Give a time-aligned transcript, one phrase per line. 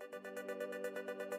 [0.00, 1.37] Thank you.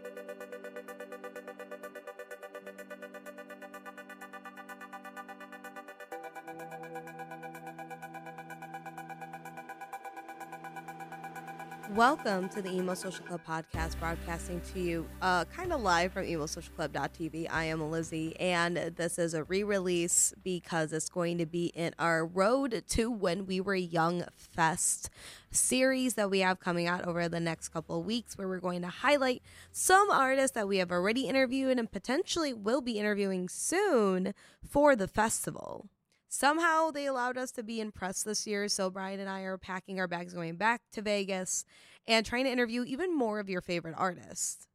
[11.96, 16.26] Welcome to the Emo Social Club podcast, broadcasting to you uh, kind of live from
[16.26, 17.48] emosocialclub.tv.
[17.50, 21.96] I am Lizzie, and this is a re release because it's going to be in
[21.98, 25.10] our Road to When We Were Young Fest
[25.50, 28.84] series that we have coming out over the next couple of weeks, where we're going
[28.84, 34.35] to highlight some artists that we have already interviewed and potentially will be interviewing soon
[34.63, 35.88] for the festival.
[36.32, 39.58] Somehow they allowed us to be in press this year, so Brian and I are
[39.58, 41.66] packing our bags going back to Vegas
[42.08, 44.68] and trying to interview even more of your favorite artists.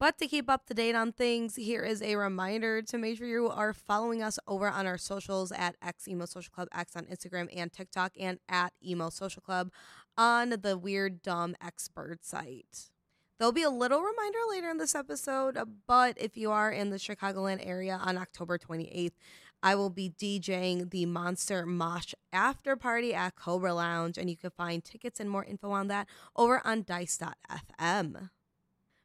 [0.00, 3.26] But to keep up to date on things, here is a reminder to make sure
[3.26, 7.04] you are following us over on our socials at X Emo Social Club X on
[7.04, 9.70] Instagram and TikTok and at Emo Social Club
[10.16, 12.90] on the Weird Dumb Expert site.
[13.38, 16.96] There'll be a little reminder later in this episode, but if you are in the
[16.96, 19.12] Chicagoland area on October 28th,
[19.62, 24.50] I will be DJing the Monster Mosh after party at Cobra Lounge, and you can
[24.50, 28.30] find tickets and more info on that over on dice.fm.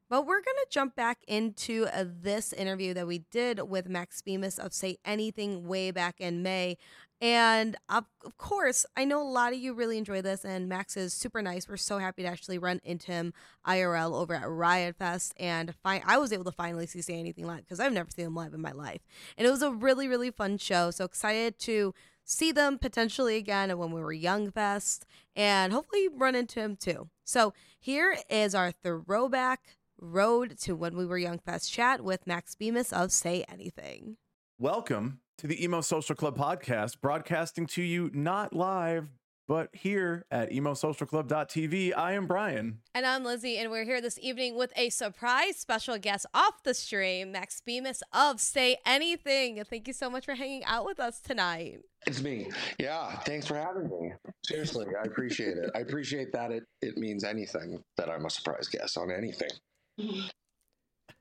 [0.09, 4.21] But we're going to jump back into uh, this interview that we did with Max
[4.21, 6.77] Bemis of Say Anything way back in May.
[7.21, 10.97] And of, of course, I know a lot of you really enjoy this, and Max
[10.97, 11.69] is super nice.
[11.69, 13.33] We're so happy to actually run into him
[13.65, 17.45] IRL over at Riot Fest, and fi- I was able to finally see Say Anything
[17.45, 19.01] live because I've never seen him live in my life,
[19.37, 20.89] and it was a really really fun show.
[20.89, 25.05] So excited to see them potentially again when we were Young Fest,
[25.35, 27.09] and hopefully run into him too.
[27.23, 32.55] So here is our throwback road to when we were Young Fest chat with Max
[32.55, 34.17] Bemis of Say Anything.
[34.57, 39.09] Welcome to the Emo Social Club podcast, broadcasting to you not live,
[39.47, 41.97] but here at emosocialclub.tv.
[41.97, 42.77] I am Brian.
[42.93, 46.75] And I'm Lizzie, and we're here this evening with a surprise special guest off the
[46.75, 49.63] stream, Max Bemis of Say Anything.
[49.63, 51.79] Thank you so much for hanging out with us tonight.
[52.05, 52.51] It's me.
[52.77, 54.13] Yeah, thanks for having me.
[54.45, 55.71] Seriously, I appreciate it.
[55.73, 59.49] I appreciate that it, it means anything that I'm a surprise guest on anything.
[59.97, 60.21] Yeah.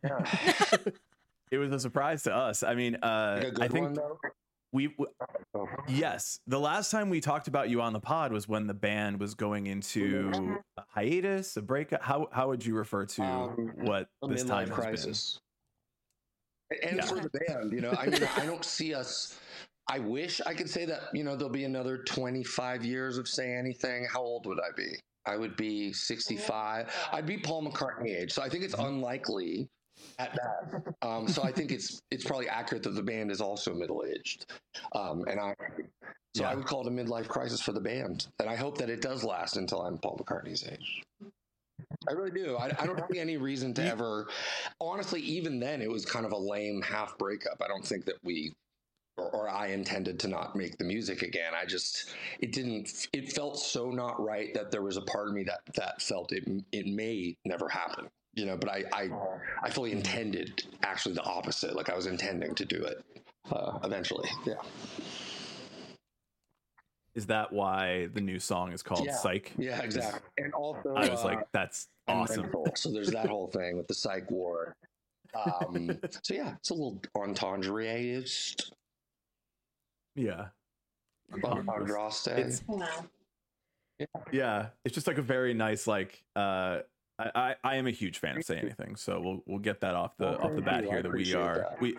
[1.51, 2.63] it was a surprise to us.
[2.63, 4.17] I mean, uh, I think one,
[4.73, 5.07] we, we
[5.89, 9.19] yes, the last time we talked about you on the pod was when the band
[9.19, 10.33] was going into
[10.77, 12.03] a hiatus, a breakup.
[12.03, 15.41] How how would you refer to um, what this time crisis?
[16.85, 17.05] And yeah.
[17.05, 19.37] for the band, you know, I mean, I don't see us.
[19.91, 23.53] I wish I could say that you know there'll be another 25 years of say
[23.53, 24.07] anything.
[24.13, 24.93] How old would I be?
[25.27, 26.95] I would be 65.
[27.13, 28.33] I'd be Paul McCartney age.
[28.33, 28.87] So I think it's mm-hmm.
[28.87, 29.69] unlikely
[30.19, 30.95] at that.
[31.03, 34.47] Um, so I think it's it's probably accurate that the band is also middle aged.
[34.93, 35.55] Um, and I
[36.35, 36.51] so yeah.
[36.51, 38.29] I would call it a midlife crisis for the band.
[38.39, 41.03] And I hope that it does last until I'm Paul McCartney's age.
[42.09, 42.57] I really do.
[42.57, 44.29] I, I don't see any reason to ever.
[44.81, 47.61] Honestly, even then, it was kind of a lame half breakup.
[47.63, 48.53] I don't think that we
[49.19, 51.53] or, or, I intended to not make the music again.
[51.55, 55.35] I just it didn't it felt so not right that there was a part of
[55.35, 58.09] me that that felt it it may never happen.
[58.35, 59.09] You know, but I I,
[59.63, 61.75] I fully intended actually the opposite.
[61.75, 63.05] Like I was intending to do it
[63.51, 64.29] uh, eventually.
[64.47, 64.55] Yeah.
[67.15, 69.17] Is that why the new song is called yeah.
[69.17, 69.53] Psych?
[69.59, 70.21] Yeah, exactly.
[70.39, 72.53] And also, I was uh, like, that's awesome.
[72.77, 74.77] So there's that whole thing with the Psych War.
[75.35, 78.73] Um, so yeah, it's a little entendre-ist.
[80.15, 80.47] Yeah.
[82.39, 82.63] It's,
[83.99, 84.07] yeah.
[84.33, 86.81] yeah, it's just like a very nice like uh
[87.21, 89.95] I, I, I am a huge fan of say anything, so we'll we'll get that
[89.95, 91.81] off the off the bat here that we are that.
[91.81, 91.97] we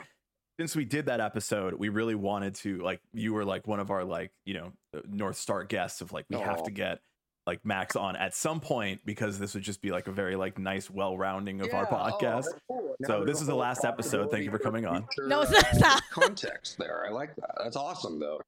[0.60, 3.92] since we did that episode, we really wanted to like you were like one of
[3.92, 7.00] our like you know uh, North Star guests of like we have to get
[7.48, 10.58] like Max on at some point because this would just be like a very like
[10.58, 12.46] nice well rounding of yeah, our oh, podcast.
[12.48, 12.96] Oh, cool.
[13.06, 14.32] So this is the last episode.
[14.32, 15.06] Thank you for coming on.
[15.26, 16.04] No, it's not.
[16.12, 17.06] context there.
[17.08, 17.52] I like that.
[17.64, 18.40] That's awesome though.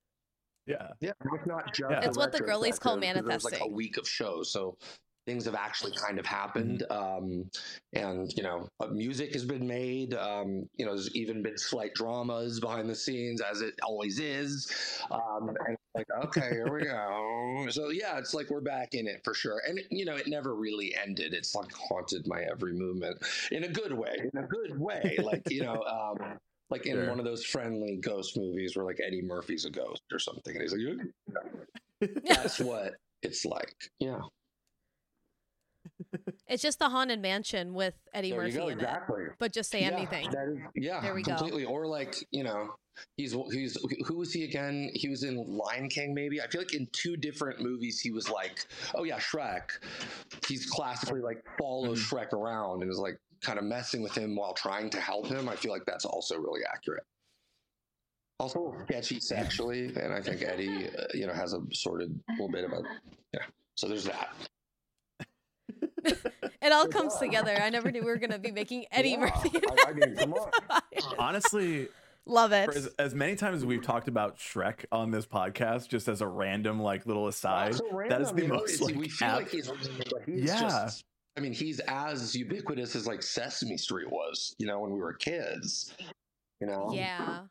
[0.66, 0.90] Yeah.
[1.00, 1.12] Yeah.
[1.34, 1.92] It's not just.
[1.92, 2.02] Yeah.
[2.02, 3.52] It's what the girlies call manifesting.
[3.52, 4.78] There's like a week of shows, so
[5.26, 7.24] things have actually kind of happened mm-hmm.
[7.24, 7.50] um,
[7.94, 11.94] and you know uh, music has been made um, you know there's even been slight
[11.94, 14.72] dramas behind the scenes as it always is
[15.12, 17.68] um, and like okay here we go.
[17.70, 19.62] So yeah it's like we're back in it for sure.
[19.68, 21.34] And you know it never really ended.
[21.34, 23.18] It's like haunted my every movement
[23.52, 25.18] in a good way in a good way.
[25.22, 26.38] Like you know um,
[26.70, 27.10] like in sure.
[27.10, 30.62] one of those friendly ghost movies where like Eddie Murphy's a ghost or something and
[30.62, 33.76] he's like that's what it's like.
[34.00, 34.22] Yeah
[36.48, 39.24] It's just the haunted mansion with Eddie There Murphy you go, in exactly.
[39.24, 39.32] it.
[39.40, 40.30] But just say Yeah, anything.
[40.32, 41.36] that is- yeah, There we go.
[41.36, 41.66] completely.
[41.66, 42.76] Or like you know,
[43.18, 43.78] he's he's
[44.08, 44.90] who was he again?
[44.94, 46.42] He was in Lion King, maybe.
[46.42, 49.70] I feel like in two different movies he was like, oh yeah, Shrek.
[50.48, 52.10] He's classically like follows Mhm.
[52.10, 55.50] Shrek around and is like kind of messing with him while trying to help him.
[55.50, 57.04] I feel like that's also really accurate.
[58.40, 62.66] Also sketchy sexually, and I think Eddie, uh, you know, has a sordid little bit
[62.66, 62.82] of a
[63.34, 63.42] yeah.
[63.76, 64.30] So there's that.
[66.06, 67.58] It all comes together.
[67.62, 69.52] I never knew we were gonna be making Eddie Yeah, Murphy.
[69.56, 70.52] I- I mean, come on.
[71.20, 71.88] Honestly,
[72.26, 72.70] Love it.
[72.76, 76.28] as, as many times as we've talked about Shrek on this podcast, just as a
[76.28, 79.28] random like little aside, So that is the you know, most it's- like, we feel
[79.28, 80.60] apt- like he's, but he's Yeah.
[80.62, 81.04] just.
[81.36, 85.14] I mean, he's as ubiquitous as like Sesame Street was, you know, when we were
[85.14, 85.94] kids.
[86.62, 87.42] You know, Yeah.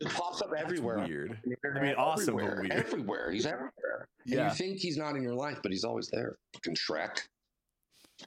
[0.00, 0.98] it pops up That's everywhere.
[1.06, 1.30] weird.
[1.30, 2.72] on the internet, I mean, awesome, but everywhere, weird.
[2.72, 3.30] everywhere.
[3.30, 4.08] He's everywhere.
[4.26, 4.48] And Yeah.
[4.48, 6.36] you think he's not in your life, but he's always there.
[6.54, 7.18] Fucking Shrek.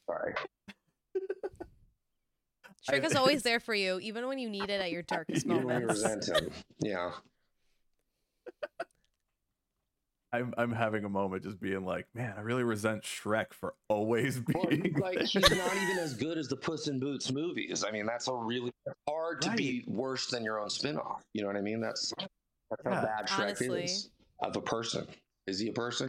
[0.05, 0.33] Sorry.
[2.89, 5.63] Shrek is always there for you, even when you need it at your darkest Even
[5.65, 6.03] when you moments.
[6.03, 6.49] resent him.
[6.79, 7.11] Yeah.
[10.31, 14.39] I'm I'm having a moment just being like, man, I really resent Shrek for always
[14.39, 17.83] being he's like he's not even as good as the Puss in Boots movies.
[17.83, 18.71] I mean, that's a really
[19.07, 21.23] hard to be worse than your own spin-off.
[21.33, 21.81] You know what I mean?
[21.81, 22.13] That's
[22.69, 23.01] that's how Yeah.
[23.01, 23.83] bad Shrek Honestly.
[23.85, 24.09] is
[24.41, 25.07] of a person.
[25.47, 26.07] Is he a person?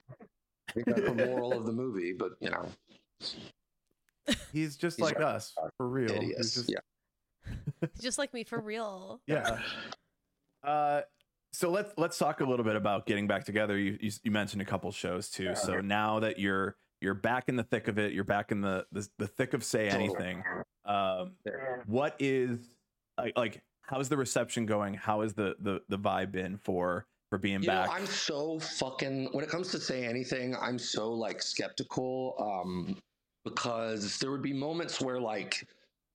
[0.69, 2.69] I think that's the moral of the movie, but you know,
[4.53, 5.25] he's just He's like right.
[5.27, 6.21] us for real.
[6.21, 6.79] He's just Yeah.
[8.01, 9.21] Just like me for real.
[9.27, 9.59] yeah.
[10.63, 11.01] Uh,
[11.53, 13.77] so let's let's talk a little bit about getting back together.
[13.79, 15.55] You you, you mentioned a couple shows too.
[15.55, 18.87] So now that you're you're back in the thick of it, you're back in the
[18.93, 20.45] the, the thick of say anything.
[20.85, 21.33] Um,
[21.87, 22.59] what is
[23.19, 24.95] like like how's the reception going?
[24.95, 27.87] How has the the the vibe been for for being You back?
[27.89, 32.97] know, I'm so fucking when it comes to say anything, I'm so like skeptical um
[33.45, 35.67] because there would be moments where like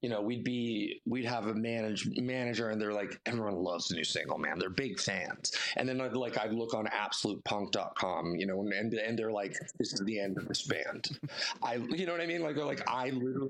[0.06, 3.96] you know, we'd be we'd have a manage manager and they're like, everyone loves the
[3.96, 4.60] new single, man.
[4.60, 5.52] They're big fans.
[5.78, 9.94] And then I'd like I'd look on absolutepunk.com, you know, and and they're like, this
[9.94, 11.18] is the end of this band.
[11.64, 12.44] I you know what I mean?
[12.44, 13.50] Like they're like, I literally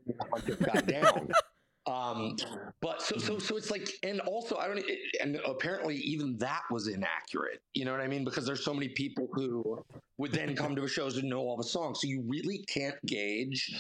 [0.62, 1.30] back down.
[1.88, 2.36] Um,
[2.82, 4.84] but so so so it's like, and also I don't,
[5.22, 7.60] and apparently even that was inaccurate.
[7.76, 8.24] You know what I mean?
[8.24, 9.84] Because there's so many people who
[10.18, 12.96] would then come to a shows and know all the songs, so you really can't
[13.06, 13.76] gauge,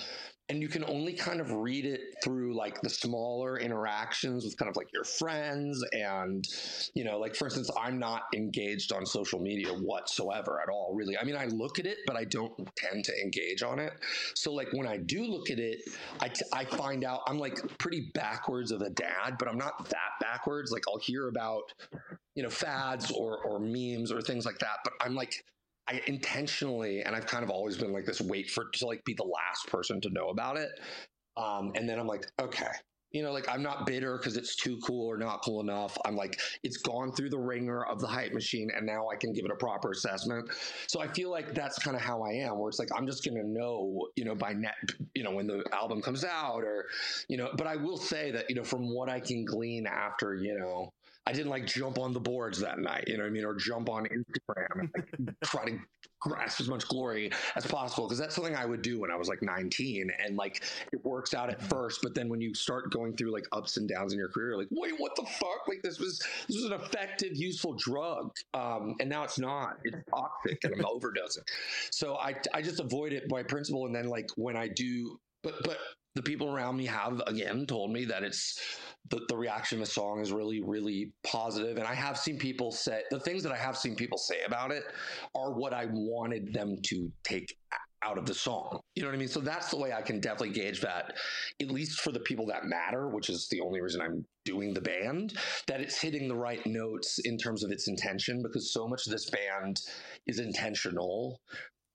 [0.49, 4.69] and you can only kind of read it through like the smaller interactions with kind
[4.69, 6.47] of like your friends, and
[6.93, 10.93] you know, like for instance, I'm not engaged on social media whatsoever at all.
[10.93, 13.93] Really, I mean, I look at it, but I don't tend to engage on it.
[14.35, 15.81] So like when I do look at it,
[16.19, 19.89] I, t- I find out I'm like pretty backwards of a dad, but I'm not
[19.89, 20.71] that backwards.
[20.71, 21.63] Like I'll hear about,
[22.35, 25.43] you know, fads or, or memes or things like that, but I'm like,
[25.87, 29.13] I intentionally, and I've kind of always been like this, wait for to like be
[29.13, 30.71] the last person to know about it.
[31.37, 32.71] Um, and then I'm like, okay,
[33.11, 35.97] you know, like I'm not bitter because it's too cool or not cool enough.
[36.03, 39.31] I'm like, it's gone through the ringer of the hype machine, and now I can
[39.31, 40.49] give it a proper assessment.
[40.87, 43.23] So I feel like that's kind of how I am, where it's like I'm just
[43.23, 44.75] gonna know, you know, by net,
[45.13, 46.87] you know, when the album comes out, or,
[47.29, 47.51] you know.
[47.55, 50.91] But I will say that, you know, from what I can glean after, you know,
[51.27, 53.55] I didn't like jump on the boards that night, you know what I mean, or
[53.55, 55.79] jump on Instagram and like try to
[56.19, 59.27] grasp as much glory as possible because that's something I would do when I was
[59.27, 63.15] like 19 and like it works out at first, but then when you start going
[63.15, 65.67] through like ups and downs in your career, you're like wait, what the fuck?
[65.67, 69.77] Like this was this was an effective, useful drug, um, and now it's not.
[69.83, 71.43] It's toxic, and I'm overdosing.
[71.91, 75.55] So I I just avoid it by principle, and then like when I do, but
[75.63, 75.77] but
[76.15, 78.79] the people around me have again told me that it's
[79.09, 81.77] the, the reaction of the song is really really positive.
[81.77, 84.71] And i have seen people say the things that i have seen people say about
[84.71, 84.83] it
[85.35, 87.55] are what i wanted them to take
[88.03, 88.81] out of the song.
[88.93, 89.27] You know what i mean?
[89.27, 91.13] So that's the way i can definitely gauge that
[91.61, 94.81] at least for the people that matter which is the only reason i'm doing the
[94.81, 95.33] band
[95.67, 99.11] that it's hitting the right notes in terms of its intention because so much of
[99.11, 99.81] this band
[100.27, 101.39] is intentional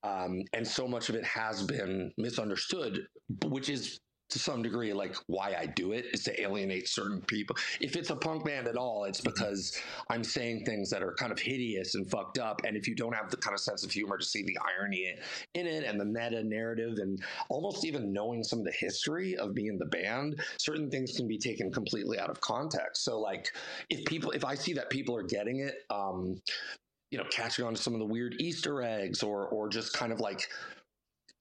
[0.03, 3.05] um, and so much of it has been misunderstood
[3.45, 3.99] which is
[4.31, 7.55] to some degree like why I do it is to alienate certain people.
[7.79, 9.77] If it's a punk band at all, it's because
[10.09, 12.61] I'm saying things that are kind of hideous and fucked up.
[12.65, 15.13] And if you don't have the kind of sense of humor to see the irony
[15.53, 19.53] in it and the meta narrative and almost even knowing some of the history of
[19.53, 23.03] being the band, certain things can be taken completely out of context.
[23.03, 23.51] So like
[23.89, 26.41] if people if I see that people are getting it, um,
[27.11, 30.13] you know, catching on to some of the weird Easter eggs or or just kind
[30.13, 30.47] of like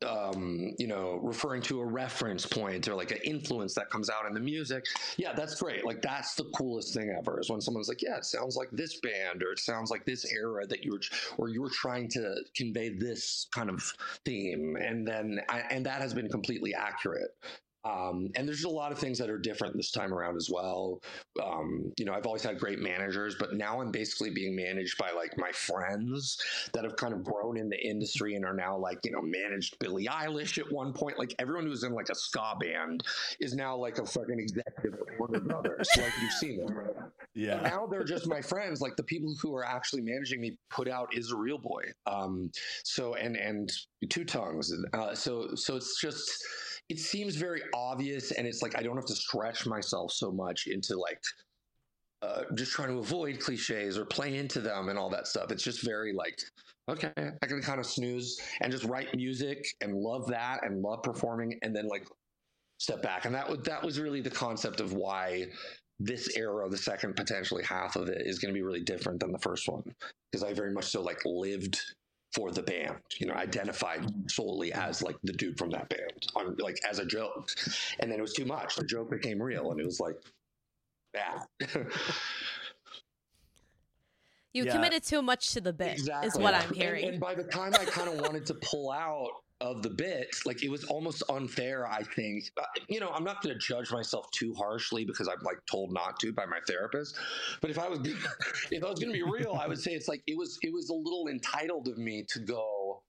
[0.06, 4.26] um, you know, referring to a reference point or like an influence that comes out
[4.26, 4.86] in the music.
[5.16, 5.84] Yeah, that's great.
[5.84, 9.00] Like that's the coolest thing ever is when someone's like, yeah, it sounds like this
[9.00, 11.00] band or it sounds like this era that you were,
[11.36, 13.82] or you were trying to convey this kind of
[14.24, 14.76] theme.
[14.76, 17.36] And then, I, and that has been completely accurate.
[17.84, 21.00] Um, and there's a lot of things that are different this time around as well.
[21.42, 25.10] Um, you know, I've always had great managers, but now I'm basically being managed by
[25.12, 26.38] like my friends
[26.72, 29.78] that have kind of grown in the industry and are now like, you know, managed
[29.78, 31.18] Billie Eilish at one point.
[31.18, 33.02] Like everyone who's in like a ska band
[33.40, 35.88] is now like a fucking executive at Warner Brothers.
[35.96, 36.76] like you've seen them.
[36.76, 36.94] Right?
[37.34, 37.54] Yeah.
[37.54, 38.80] And now they're just my friends.
[38.80, 41.84] Like the people who are actually managing me put out is a real boy.
[42.06, 42.50] Um,
[42.84, 43.70] so and and
[44.08, 44.72] two tongues.
[44.92, 46.30] Uh, so so it's just
[46.90, 50.66] it seems very obvious and it's like i don't have to stretch myself so much
[50.66, 51.22] into like
[52.22, 55.50] uh, just trying to avoid cliches or play into them and all that stuff.
[55.50, 56.38] It's just very like
[56.88, 61.02] okay i can kind of snooze and just write music and love that and love
[61.04, 62.06] performing and then like
[62.78, 63.24] step back.
[63.24, 65.46] And that was that was really the concept of why
[65.98, 69.32] this era the second potentially half of it is going to be really different than
[69.32, 69.82] the first one.
[70.30, 71.80] Because i very much so like lived
[72.32, 76.56] for the band, you know, identified solely as like the dude from that band on
[76.58, 77.50] like as a joke.
[77.98, 78.76] And then it was too much.
[78.76, 80.16] The joke became real and it was like
[81.12, 81.40] bad.
[84.52, 84.72] you yeah.
[84.72, 86.28] committed too much to the bit exactly.
[86.28, 87.04] is what I'm hearing.
[87.04, 89.30] And, and by the time I kind of wanted to pull out
[89.60, 91.86] of the bit, like it was almost unfair.
[91.86, 92.50] I think,
[92.88, 96.18] you know, I'm not going to judge myself too harshly because I'm like told not
[96.20, 97.18] to by my therapist.
[97.60, 98.00] But if I was,
[98.70, 100.72] if I was going to be real, I would say it's like it was, it
[100.72, 103.02] was a little entitled of me to go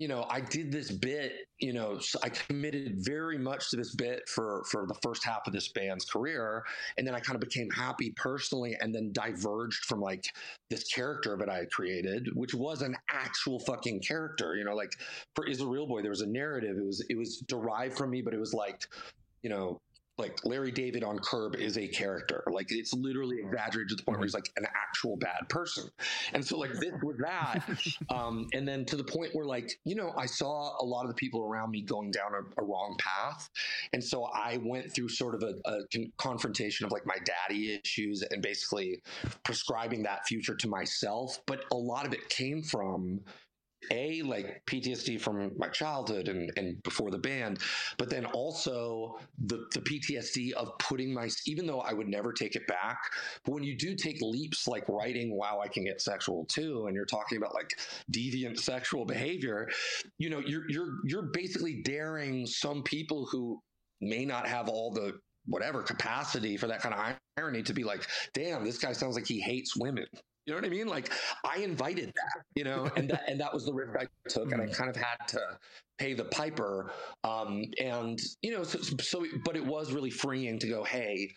[0.00, 3.94] you know, I did this bit, you know, so I committed very much to this
[3.94, 6.64] bit for for the first half of this band's career,
[6.96, 10.24] and then I kind of became happy personally, and then diverged from like
[10.70, 14.92] this character that I had created, which was an actual fucking character, you know, like
[15.34, 16.78] for Is a Real Boy, there was a narrative.
[16.78, 18.86] It was it was derived from me, but it was like,
[19.42, 19.78] you know,
[20.20, 22.44] like Larry David on Curb is a character.
[22.46, 25.90] Like it's literally exaggerated to the point where he's like an actual bad person.
[26.32, 27.60] And so like this was that.
[28.10, 31.08] Um, and then to the point where like, you know, I saw a lot of
[31.08, 33.48] the people around me going down a, a wrong path.
[33.92, 37.80] And so I went through sort of a, a con- confrontation of like my daddy
[37.84, 39.00] issues and basically
[39.44, 41.40] prescribing that future to myself.
[41.46, 43.20] But a lot of it came from
[43.90, 47.58] a like PTSD from my childhood and, and before the band,
[47.98, 52.56] but then also the, the PTSD of putting my, even though I would never take
[52.56, 52.98] it back,
[53.44, 56.94] but when you do take leaps like writing, wow, I can get sexual too, and
[56.94, 57.78] you're talking about like
[58.12, 59.68] deviant sexual behavior,
[60.18, 63.60] you know, you're, you're, you're basically daring some people who
[64.00, 68.06] may not have all the whatever capacity for that kind of irony to be like,
[68.34, 70.06] damn, this guy sounds like he hates women.
[70.50, 70.88] You know what I mean?
[70.88, 71.12] Like
[71.44, 74.60] I invited that, you know, and that and that was the risk I took, and
[74.60, 74.74] I mm.
[74.74, 75.40] kind of had to
[75.96, 76.90] pay the piper.
[77.22, 81.30] Um, and you know, so, so but it was really freeing to go, hey,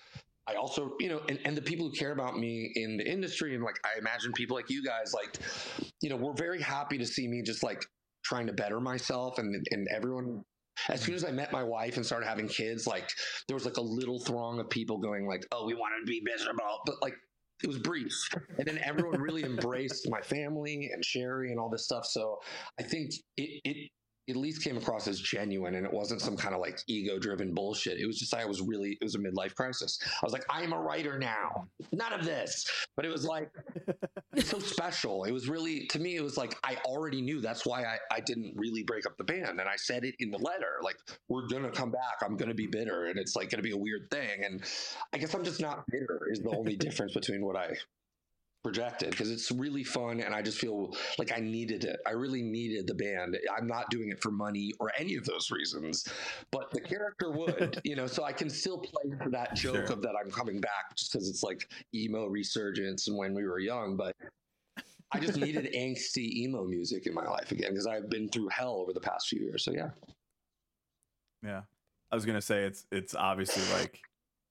[0.47, 3.53] I also, you know, and, and the people who care about me in the industry,
[3.53, 5.37] and like I imagine people like you guys, like,
[6.01, 7.85] you know, we're very happy to see me just like
[8.25, 10.43] trying to better myself, and and everyone
[10.89, 13.11] as soon as I met my wife and started having kids, like
[13.47, 16.19] there was like a little throng of people going like, "Oh, we want to be
[16.25, 17.13] miserable," but like
[17.63, 18.13] it was brief.
[18.57, 22.05] And then everyone really embraced my family and Sherry and all this stuff.
[22.05, 22.39] So
[22.79, 23.89] I think it, it
[24.29, 27.53] at least came across as genuine and it wasn't some kind of like ego driven
[27.53, 27.99] bullshit.
[27.99, 29.99] It was just I was really it was a midlife crisis.
[30.01, 31.67] I was like, I am a writer now.
[31.91, 32.69] None of this.
[32.95, 33.49] But it was like
[34.33, 35.25] it's so special.
[35.25, 38.19] It was really to me, it was like I already knew that's why I, I
[38.21, 39.59] didn't really break up the band.
[39.59, 40.79] And I said it in the letter.
[40.81, 42.17] Like, we're gonna come back.
[42.23, 43.05] I'm gonna be bitter.
[43.05, 44.45] And it's like gonna be a weird thing.
[44.45, 44.63] And
[45.11, 47.75] I guess I'm just not bitter is the only difference between what I
[48.63, 51.99] projected because it's really fun and I just feel like I needed it.
[52.07, 53.37] I really needed the band.
[53.55, 56.07] I'm not doing it for money or any of those reasons,
[56.51, 59.93] but the character would, you know, so I can still play for that joke sure.
[59.93, 63.59] of that I'm coming back just because it's like emo resurgence and when we were
[63.59, 64.15] young, but
[65.11, 68.75] I just needed angsty emo music in my life again because I've been through hell
[68.75, 69.65] over the past few years.
[69.65, 69.89] So yeah.
[71.43, 71.61] Yeah.
[72.11, 73.99] I was going to say it's it's obviously like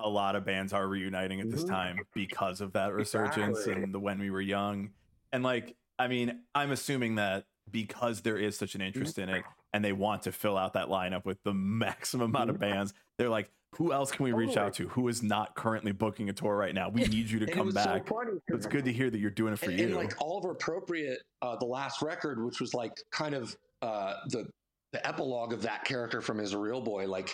[0.02, 1.72] a lot of bands are reuniting at this mm-hmm.
[1.72, 3.82] time because of that resurgence exactly.
[3.82, 4.90] and the when we were young.
[5.32, 9.44] And like, I mean, I'm assuming that because there is such an interest in it
[9.72, 12.72] and they want to fill out that lineup with the maximum amount of mm-hmm.
[12.72, 16.28] bands, they're like, who else can we reach out to who is not currently booking
[16.28, 16.90] a tour right now?
[16.90, 18.06] We need you to come back.
[18.06, 19.86] So it's good to hear that you're doing it for and, you.
[19.86, 24.46] And like Oliver Appropriate, uh, the last record, which was like kind of uh, the
[24.92, 27.08] the epilogue of that character from Is a Real Boy.
[27.08, 27.30] Like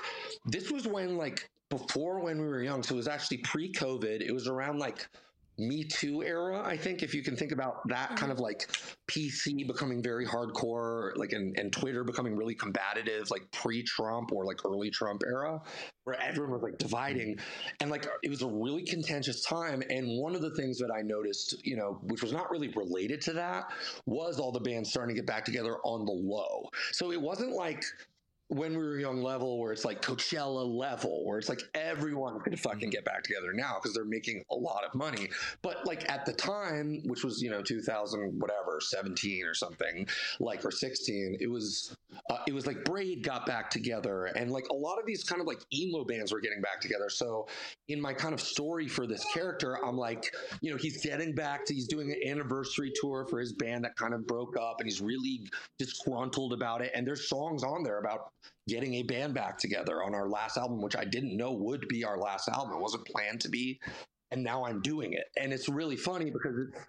[0.47, 2.83] this was when like before when we were young.
[2.83, 4.21] So it was actually pre COVID.
[4.21, 5.09] It was around like
[5.59, 8.31] Me Too era, I think, if you can think about that kind mm-hmm.
[8.31, 8.71] of like
[9.09, 14.65] PC becoming very hardcore, like and, and Twitter becoming really combative, like pre-Trump or like
[14.65, 15.61] early Trump era,
[16.05, 17.39] where everyone was like dividing.
[17.81, 19.83] And like it was a really contentious time.
[19.91, 23.21] And one of the things that I noticed, you know, which was not really related
[23.23, 23.65] to that,
[24.07, 26.69] was all the bands starting to get back together on the low.
[26.93, 27.83] So it wasn't like
[28.49, 32.59] when we were young level where it's like Coachella level, where it's like everyone could
[32.59, 32.91] fucking mm-hmm.
[32.91, 35.29] get back together now because they're making a lot of money.
[35.63, 40.09] But like at the time, which was, you know, 2000, whatever, 17 or something,
[40.41, 41.95] like, or 16, it was,
[42.31, 45.43] uh, it was like Braid got back together and like a lot of these kind
[45.43, 47.11] of like emo bands were getting back together.
[47.11, 47.49] So
[47.89, 51.67] in my kind of story for this character, I'm like, you know, he's getting back
[51.67, 54.89] to, he's doing an anniversary tour for his band that kind of broke up and
[54.89, 55.43] he's really
[55.79, 56.93] disgruntled about it.
[56.95, 58.33] And there's songs on there about
[58.69, 62.05] getting a band back together on our last album, which I didn't know would be
[62.05, 62.75] our last album.
[62.75, 63.81] It wasn't planned to be.
[64.31, 65.25] And now I'm doing it.
[65.41, 66.87] And it's really funny because it's,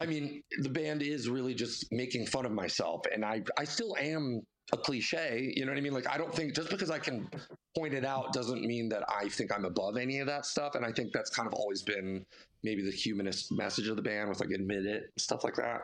[0.00, 3.02] I mean, the band is really just making fun of myself.
[3.12, 4.42] And I, I still am
[4.72, 5.52] a cliche.
[5.54, 5.92] You know what I mean?
[5.92, 7.28] Like, I don't think just because I can
[7.76, 10.74] point it out doesn't mean that I think I'm above any of that stuff.
[10.74, 12.24] And I think that's kind of always been
[12.64, 15.82] maybe the humanist message of the band with like admit it, stuff like that.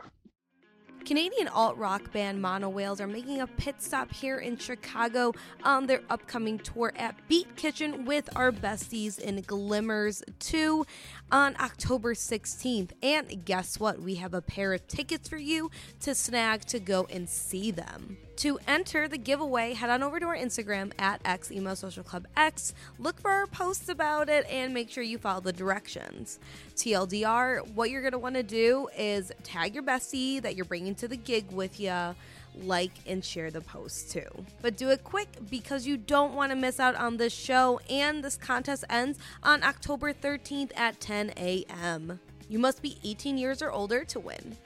[1.04, 5.32] Canadian alt rock band Monowhales are making a pit stop here in Chicago
[5.64, 10.84] on their upcoming tour at Beat Kitchen with our besties in Glimmers 2
[11.30, 12.90] on October 16th.
[13.02, 14.00] And guess what?
[14.00, 15.70] We have a pair of tickets for you
[16.00, 18.18] to snag to go and see them.
[18.37, 22.26] To enter the giveaway, head on over to our Instagram at X Emo Social Club
[22.37, 22.73] X.
[22.99, 26.38] Look for our posts about it and make sure you follow the directions.
[26.76, 31.16] TLDR, what you're want to do is tag your bestie that you're bringing to the
[31.16, 32.14] gig with you
[32.62, 34.28] like and share the post too.
[34.62, 38.22] But do it quick because you don't want to miss out on this show, and
[38.22, 42.20] this contest ends on October 13th at 10 a.m.
[42.48, 44.56] You must be 18 years or older to win.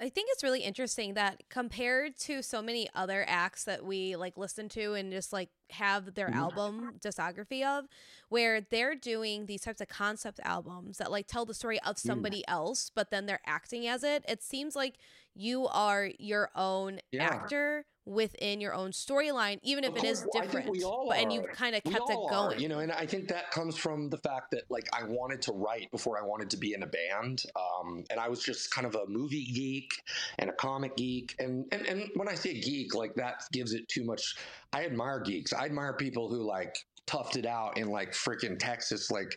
[0.00, 4.38] I think it's really interesting that compared to so many other acts that we like
[4.38, 6.38] listen to and just like have their mm-hmm.
[6.38, 7.84] album discography of,
[8.30, 11.98] where they're doing these types of concept albums that like tell the story of mm.
[11.98, 14.24] somebody else, but then they're acting as it.
[14.26, 14.96] It seems like
[15.34, 17.24] you are your own yeah.
[17.24, 20.66] actor within your own storyline, even if it is different.
[20.66, 22.32] but, and you kind of kept it going.
[22.32, 25.42] Are, you know, and I think that comes from the fact that like I wanted
[25.42, 27.42] to write before I wanted to be in a band.
[27.56, 29.90] Um, and I was just kind of a movie geek
[30.38, 31.34] and a comic geek.
[31.38, 34.36] And, and and when I say geek, like that gives it too much.
[34.72, 35.52] I admire geeks.
[35.52, 36.76] I admire people who like
[37.06, 39.36] toughed it out in like freaking Texas, like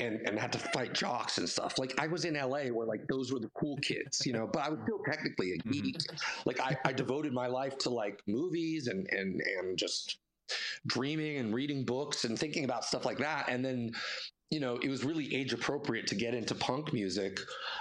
[0.00, 1.78] and, and had to fight jocks and stuff.
[1.78, 4.62] Like I was in LA where like those were the cool kids, you know, but
[4.64, 5.98] I was still technically a geek.
[5.98, 6.16] Mm-hmm.
[6.46, 10.18] Like I, I devoted my life to like movies and and and just
[10.86, 13.48] dreaming and reading books and thinking about stuff like that.
[13.48, 13.92] And then
[14.54, 17.40] you know, it was really age appropriate to get into punk music.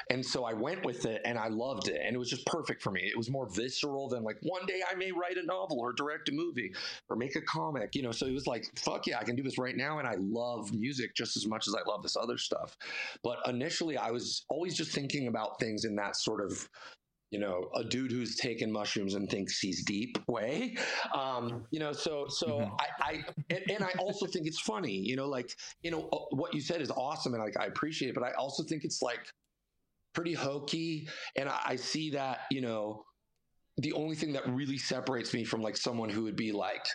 [0.09, 2.01] And so I went with it and I loved it.
[2.03, 3.01] And it was just perfect for me.
[3.03, 6.29] It was more visceral than like one day I may write a novel or direct
[6.29, 6.73] a movie
[7.11, 8.11] or make a comic, you know.
[8.11, 9.99] So it was like, fuck yeah, I can do this right now.
[9.99, 12.75] And I love music just as much as I love this other stuff.
[13.23, 16.67] But initially, I was always just thinking about things in that sort of
[17.33, 20.77] you know, a dude who's taken mushrooms and thinks he's deep way.
[21.15, 22.73] Um, you know, so so mm-hmm.
[22.79, 25.49] I, I and, and, I also think it's funny, you know, like
[25.81, 28.33] you know uh, what you said is awesome and like I appreciate it, but I
[28.33, 29.27] also think it's like
[30.13, 33.03] pretty hokey, and I, I see that you know
[33.77, 36.85] the only thing that really separates me from like someone who would be like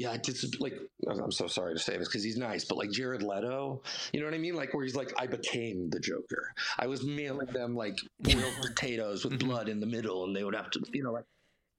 [0.00, 0.16] yeah, I
[0.60, 3.82] like I'm so sorry to say this because he's nice, but like Jared Leto,
[4.14, 4.54] you know what I mean?
[4.54, 6.54] Like where he's like, I became the Joker.
[6.78, 9.46] I was mailing them like boiled potatoes with mm-hmm.
[9.46, 11.26] blood in the middle, and they would have to, you know, like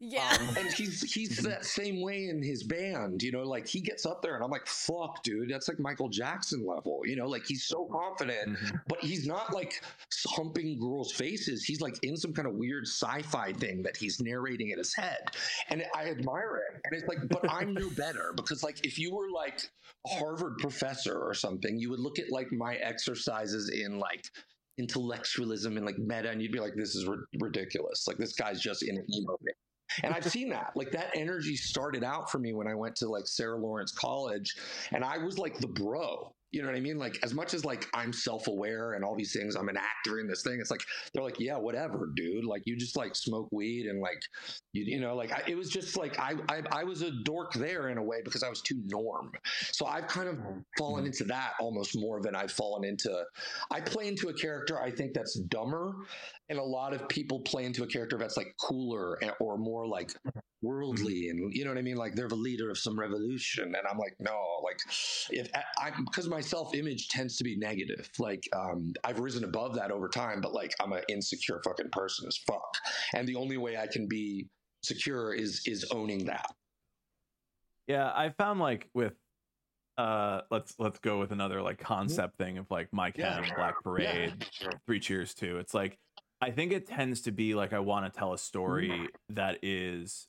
[0.03, 0.35] yeah.
[0.39, 4.03] Um, and he's he's that same way in his band, you know, like he gets
[4.03, 7.45] up there and I'm like, fuck, dude, that's like Michael Jackson level, you know, like
[7.45, 8.77] he's so confident, mm-hmm.
[8.87, 9.83] but he's not like
[10.27, 11.63] humping girls' faces.
[11.63, 15.19] He's like in some kind of weird sci-fi thing that he's narrating in his head.
[15.69, 16.81] And I admire it.
[16.83, 19.61] And it's like, but I'm no better because like if you were like
[20.07, 24.25] a Harvard professor or something, you would look at like my exercises in like
[24.79, 28.59] intellectualism and like meta and you'd be like this is r- ridiculous like this guy's
[28.59, 29.37] just in an emo
[30.03, 30.71] and I've seen that.
[30.75, 34.55] Like that energy started out for me when I went to like Sarah Lawrence College
[34.91, 36.33] and I was like the bro.
[36.51, 36.97] You know what I mean?
[36.97, 40.27] Like as much as like I'm self-aware and all these things, I'm an actor in
[40.27, 40.59] this thing.
[40.59, 40.83] It's like
[41.13, 42.45] they're like, yeah, whatever, dude.
[42.45, 44.21] Like you just like smoke weed and like
[44.73, 47.53] you, you know, like I, it was just like I, I I was a dork
[47.53, 49.31] there in a way because I was too norm.
[49.71, 50.37] So I've kind of
[50.77, 51.07] fallen mm-hmm.
[51.07, 53.23] into that almost more than I've fallen into.
[53.71, 55.95] I play into a character I think that's dumber,
[56.49, 60.11] and a lot of people play into a character that's like cooler or more like
[60.61, 61.97] worldly and you know what I mean?
[61.97, 63.65] Like they're the leader of some revolution.
[63.65, 64.79] And I'm like, no, like
[65.31, 68.09] if I, because my self image tends to be negative.
[68.19, 72.27] Like um, I've risen above that over time, but like I'm an insecure fucking person
[72.27, 72.75] as fuck.
[73.15, 74.47] And the only way I can be
[74.83, 76.45] secure is is owning that.
[77.87, 79.13] Yeah, I found like with
[79.97, 81.93] uh let's let's go with another like mm-hmm.
[81.93, 83.43] concept thing of like my Mike yeah.
[83.55, 84.69] Black Parade, yeah.
[84.85, 85.57] Three Cheers too.
[85.57, 85.97] It's like
[86.39, 89.35] I think it tends to be like I want to tell a story mm-hmm.
[89.35, 90.27] that is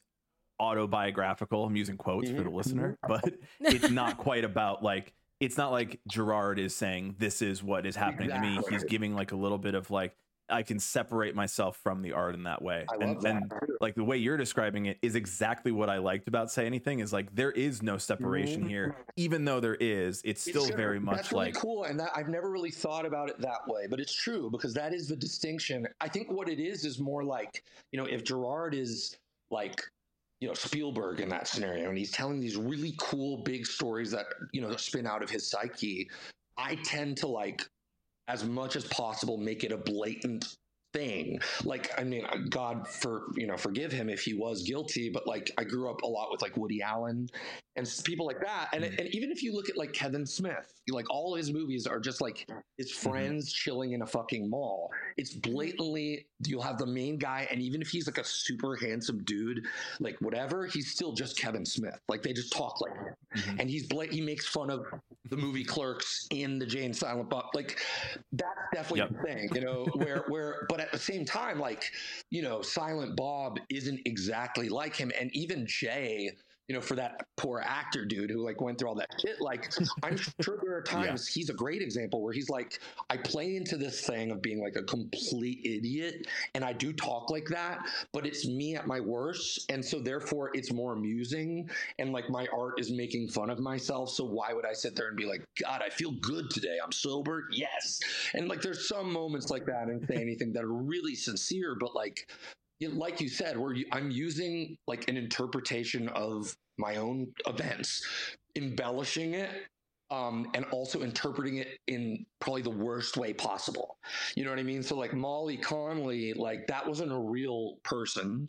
[0.60, 1.64] autobiographical.
[1.64, 2.36] I'm using quotes mm-hmm.
[2.36, 2.56] for the mm-hmm.
[2.56, 7.62] listener, but it's not quite about like it's not like Gerard is saying this is
[7.62, 8.54] what is happening exactly.
[8.56, 8.66] to me.
[8.70, 10.16] He's giving like a little bit of like
[10.52, 12.84] I can separate myself from the art in that way.
[13.00, 16.66] and, and like the way you're describing it is exactly what I liked about Say
[16.66, 18.68] Anything is like there is no separation mm-hmm.
[18.68, 18.96] here.
[19.16, 21.84] Even though there is, it's still it's very much that's really like cool.
[21.84, 24.92] And that, I've never really thought about it that way, but it's true because that
[24.92, 25.86] is the distinction.
[26.00, 29.16] I think what it is is more like, you know, if Gerard is
[29.50, 29.82] like
[30.42, 34.26] you know Spielberg in that scenario, and he's telling these really cool big stories that
[34.52, 36.10] you know spin out of his psyche.
[36.58, 37.62] I tend to like
[38.26, 40.56] as much as possible make it a blatant
[40.92, 41.40] thing.
[41.64, 45.50] Like, I mean, God for you know forgive him if he was guilty, but like
[45.58, 47.28] I grew up a lot with like Woody Allen
[47.76, 48.68] and people like that.
[48.72, 48.98] And mm-hmm.
[48.98, 52.20] and even if you look at like Kevin Smith, like all his movies are just
[52.20, 53.10] like his mm-hmm.
[53.10, 53.70] friends mm-hmm.
[53.70, 54.90] chilling in a fucking mall.
[55.16, 59.22] It's blatantly you'll have the main guy, and even if he's like a super handsome
[59.24, 59.64] dude,
[60.00, 62.00] like whatever, he's still just Kevin Smith.
[62.08, 63.60] Like they just talk like him, mm-hmm.
[63.60, 64.86] and he's blat- he makes fun of
[65.30, 67.46] the movie Clerks in the Jay and Silent Bob.
[67.54, 67.80] Like
[68.32, 69.10] that's definitely yep.
[69.10, 69.86] the thing, you know.
[69.94, 71.92] Where where, but at the same time, like
[72.30, 76.30] you know, Silent Bob isn't exactly like him, and even Jay
[76.68, 79.40] you know, for that poor actor dude who like went through all that shit.
[79.40, 79.72] Like,
[80.02, 81.40] I'm sure there are times yeah.
[81.40, 84.76] he's a great example where he's like, I play into this thing of being like
[84.76, 89.70] a complete idiot, and I do talk like that, but it's me at my worst,
[89.70, 94.10] and so therefore it's more amusing, and like my art is making fun of myself.
[94.10, 96.78] So why would I sit there and be like, God, I feel good today.
[96.82, 97.48] I'm sober.
[97.50, 98.00] Yes,
[98.34, 101.94] and like there's some moments like that and say anything that are really sincere, but
[101.94, 102.28] like
[102.88, 108.06] like you said, where I'm using like an interpretation of my own events,
[108.56, 109.50] embellishing it,
[110.12, 113.96] um, and also interpreting it in probably the worst way possible.
[114.36, 114.82] You know what I mean?
[114.82, 118.46] So like Molly Conley, like that wasn't a real person.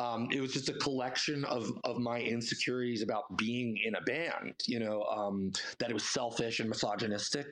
[0.00, 4.54] Um, it was just a collection of of my insecurities about being in a band.
[4.66, 7.46] You know, um, that it was selfish and misogynistic,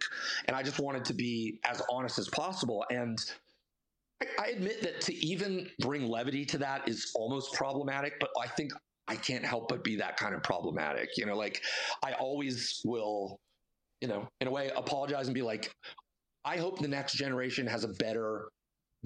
[0.47, 2.85] and I just wanted to be as honest as possible.
[2.91, 3.19] And
[4.39, 8.73] I admit that to even bring levity to that is almost problematic, but I think
[9.09, 11.17] I can't help but be that kind of problematic.
[11.17, 11.63] You know, like
[12.05, 13.39] I always will,
[14.01, 15.71] you know, in a way apologize and be like,
[16.45, 18.49] I hope the next generation has a better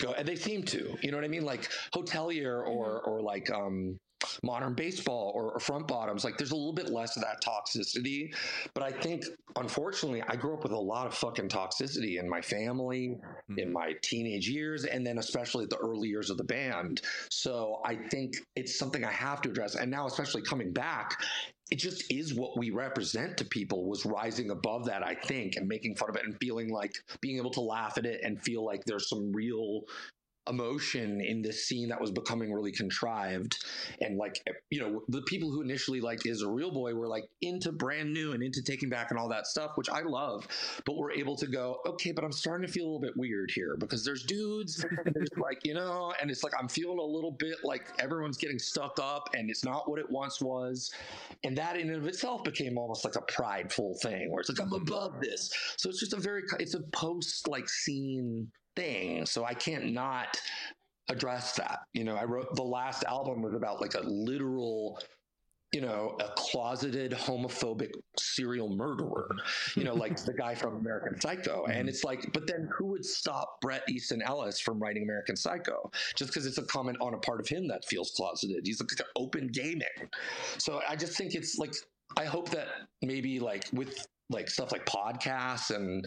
[0.01, 0.13] go.
[0.13, 1.45] And they seem to, you know what I mean?
[1.45, 3.11] Like hotelier or, mm-hmm.
[3.11, 3.99] or like, um,
[4.43, 8.35] modern baseball or, or, front bottoms like there's a little bit less of that toxicity.
[8.75, 9.25] But i think
[9.57, 13.59] unfortunately i grew up with a lot of fucking toxicity in my family mm-hmm.
[13.59, 17.03] in my teenage years and then especially the early years of the band.
[17.31, 19.75] So i think it's something i have to address.
[19.75, 21.21] And now especially coming back
[21.71, 25.67] it just is what we represent to people was rising above that i think and
[25.67, 28.65] making fun of it and feeling like being able to laugh at it and feel
[28.65, 29.83] like there's some real
[30.49, 33.57] emotion in this scene that was becoming really contrived.
[34.01, 37.25] And like you know the people who initially like is a real boy were like
[37.43, 40.47] into brand new and into taking back and all that stuff which i love
[40.85, 43.51] but we're able to go okay but i'm starting to feel a little bit weird
[43.55, 47.33] here because there's dudes there's like you know and it's like i'm feeling a little
[47.33, 50.93] bit like everyone's getting stuck up and it's not what it once was.
[51.45, 54.61] And that in and of itself became almost like a prideful thing where it's like
[54.61, 55.51] i'm above this.
[55.77, 59.27] So it's just a very it's a post like scene thing.
[59.27, 60.41] So I can't not
[61.09, 61.81] address that.
[61.93, 65.01] You know, I wrote the last album was about like a literal
[65.73, 69.29] you know, a closeted homophobic serial murderer,
[69.75, 71.65] you know, like the guy from American Psycho.
[71.67, 71.89] And mm-hmm.
[71.89, 75.91] it's like, but then who would stop Bret Easton Ellis from writing American Psycho?
[76.15, 78.63] Just because it's a comment on a part of him that feels closeted.
[78.65, 80.09] He's like open gaming.
[80.57, 81.75] So I just think it's like,
[82.17, 82.69] I hope that
[83.03, 86.07] maybe like with like stuff like podcasts and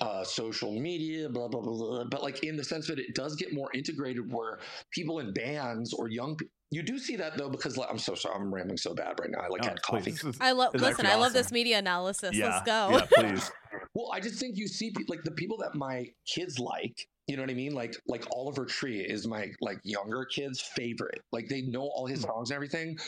[0.00, 2.04] uh, social media, blah, blah, blah, blah.
[2.04, 4.60] But like in the sense that it does get more integrated where
[4.92, 8.14] people in bands or young people, you do see that though, because like, I'm so
[8.14, 9.40] sorry, I'm rambling so bad right now.
[9.40, 10.12] I like had coffee.
[10.12, 11.20] Is, I love, listen, I awesome.
[11.20, 12.34] love this media analysis.
[12.34, 12.90] Yeah, Let's go.
[12.92, 13.50] Yeah, please.
[13.94, 17.42] well, I just think you see like the people that my kids like, you know
[17.42, 17.74] what I mean?
[17.74, 21.20] Like like Oliver Tree is my like younger kid's favorite.
[21.32, 22.26] Like they know all his hmm.
[22.30, 22.98] songs and everything,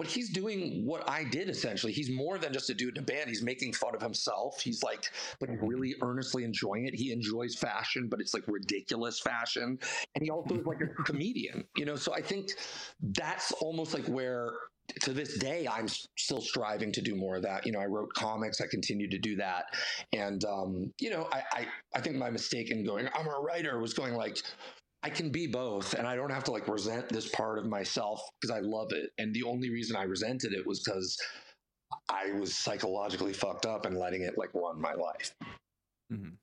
[0.00, 1.92] but he's doing what I did essentially.
[1.92, 3.28] He's more than just a dude in a band.
[3.28, 4.58] He's making fun of himself.
[4.58, 6.94] He's like, but he's really earnestly enjoying it.
[6.94, 9.78] He enjoys fashion, but it's like ridiculous fashion.
[10.14, 11.96] And he also is like a comedian, you know?
[11.96, 12.52] So I think
[13.12, 14.54] that's almost like where
[15.02, 18.12] to this day i'm still striving to do more of that you know i wrote
[18.12, 19.66] comics i continue to do that
[20.12, 23.78] and um, you know I, I i think my mistake in going i'm a writer
[23.78, 24.38] was going like
[25.02, 28.20] I can be both, and I don't have to like resent this part of myself
[28.40, 29.10] because I love it.
[29.18, 31.16] And the only reason I resented it was because
[32.08, 35.34] I was psychologically fucked up and letting it like run my life.
[36.12, 36.34] Mm-hmm.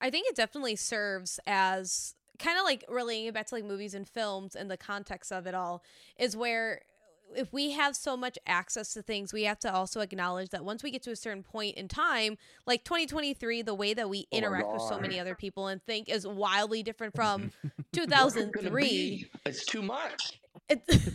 [0.00, 3.94] I think it definitely serves as kind of like relating it back to like movies
[3.94, 5.84] and films and the context of it all
[6.18, 6.80] is where
[7.36, 10.82] if we have so much access to things, we have to also acknowledge that once
[10.82, 14.36] we get to a certain point in time, like 2023, the way that we oh
[14.36, 17.50] interact oh with so many other people and think is wildly different from
[17.92, 19.26] 2003.
[19.46, 20.40] It's too much.
[20.68, 20.86] It's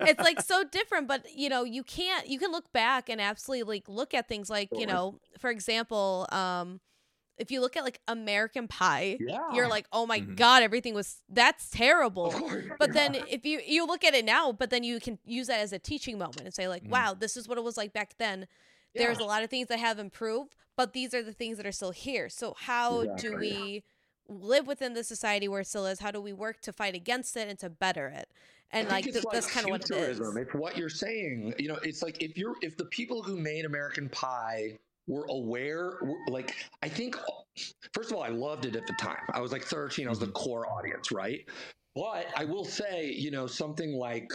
[0.00, 3.76] it's like so different, but you know, you can't you can look back and absolutely
[3.76, 6.80] like look at things like, you know, for example, um
[7.36, 9.52] if you look at like American Pie, yeah.
[9.52, 10.34] you're like, oh my mm-hmm.
[10.34, 12.32] god, everything was that's terrible.
[12.78, 13.08] But yeah.
[13.08, 15.72] then if you you look at it now, but then you can use that as
[15.72, 16.92] a teaching moment and say like, mm-hmm.
[16.92, 18.46] wow, this is what it was like back then.
[18.94, 19.06] Yeah.
[19.06, 21.72] There's a lot of things that have improved, but these are the things that are
[21.72, 22.28] still here.
[22.28, 23.30] So how exactly.
[23.30, 23.84] do we
[24.28, 25.98] live within the society where it still is?
[25.98, 28.28] How do we work to fight against it and to better it?
[28.70, 30.20] And like, th- like, that's kind of what it is.
[30.20, 31.54] It's what you're saying.
[31.58, 35.98] You know, it's like if you're if the people who made American Pie were aware
[36.28, 37.16] like i think
[37.92, 40.18] first of all i loved it at the time i was like 13 i was
[40.18, 40.32] the mm-hmm.
[40.32, 41.48] core audience right
[41.94, 44.30] but i will say you know something like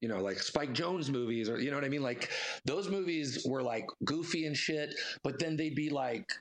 [0.00, 2.30] you know like spike Jonze movies or you know what i mean like
[2.64, 6.32] those movies were like goofy and shit but then they'd be like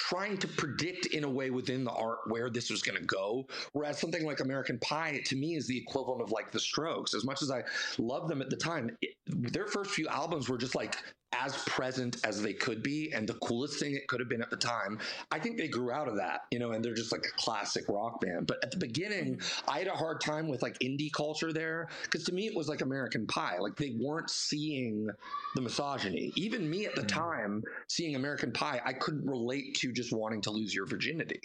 [0.00, 3.46] trying to predict in a way within the art where this was going to go.
[3.72, 7.12] Whereas something like American Pie to me is the equivalent of like the Strokes.
[7.12, 7.62] As much as I
[7.98, 10.96] love them at the time, it, their first few albums were just like
[11.32, 14.50] as present as they could be and the coolest thing it could have been at
[14.50, 14.98] the time.
[15.30, 17.84] I think they grew out of that, you know, and they're just like a classic
[17.88, 18.46] rock band.
[18.46, 19.70] But at the beginning, mm-hmm.
[19.70, 22.68] I had a hard time with like indie culture there because to me it was
[22.68, 23.58] like American Pie.
[23.58, 25.08] Like they weren't seeing
[25.54, 26.32] the misogyny.
[26.36, 27.20] Even me at the mm-hmm.
[27.20, 31.40] time seeing American Pie, I couldn't relate to just wanting to lose your virginity.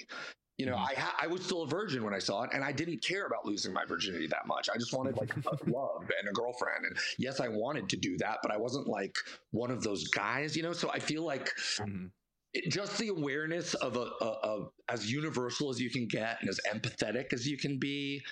[0.58, 0.98] You know, mm-hmm.
[0.98, 3.26] I ha- I was still a virgin when I saw it, and I didn't care
[3.26, 4.70] about losing my virginity that much.
[4.74, 5.36] I just wanted like
[5.68, 9.18] love and a girlfriend, and yes, I wanted to do that, but I wasn't like
[9.52, 10.72] one of those guys, you know.
[10.72, 12.06] So I feel like mm-hmm.
[12.54, 16.50] it, just the awareness of a, a, a as universal as you can get and
[16.50, 18.24] as empathetic as you can be,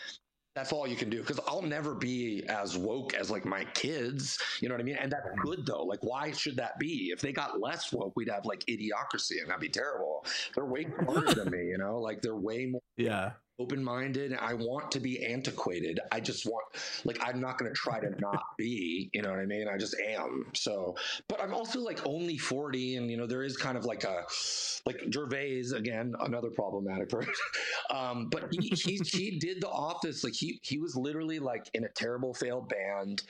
[0.55, 4.37] that's all you can do because I'll never be as woke as like my kids.
[4.61, 4.97] You know what I mean?
[4.97, 5.83] And that's good though.
[5.83, 7.09] Like, why should that be?
[7.11, 10.25] If they got less woke, we'd have like idiocracy and that'd be terrible.
[10.55, 12.81] They're way smarter than me, you know, like they're way more.
[12.97, 13.31] Yeah
[13.63, 14.36] open minded.
[14.39, 15.99] I want to be antiquated.
[16.12, 16.65] I just want,
[17.06, 19.67] like, I'm not going to try to not be, you know what I mean?
[19.67, 20.45] I just am.
[20.54, 20.95] So,
[21.30, 24.26] but I'm also like only 40, and, you know, there is kind of like a,
[24.86, 27.34] like Gervais, again, another problematic person.
[27.89, 30.23] um, but he, he, he did The Office.
[30.23, 33.23] Like, he, he was literally like in a terrible failed band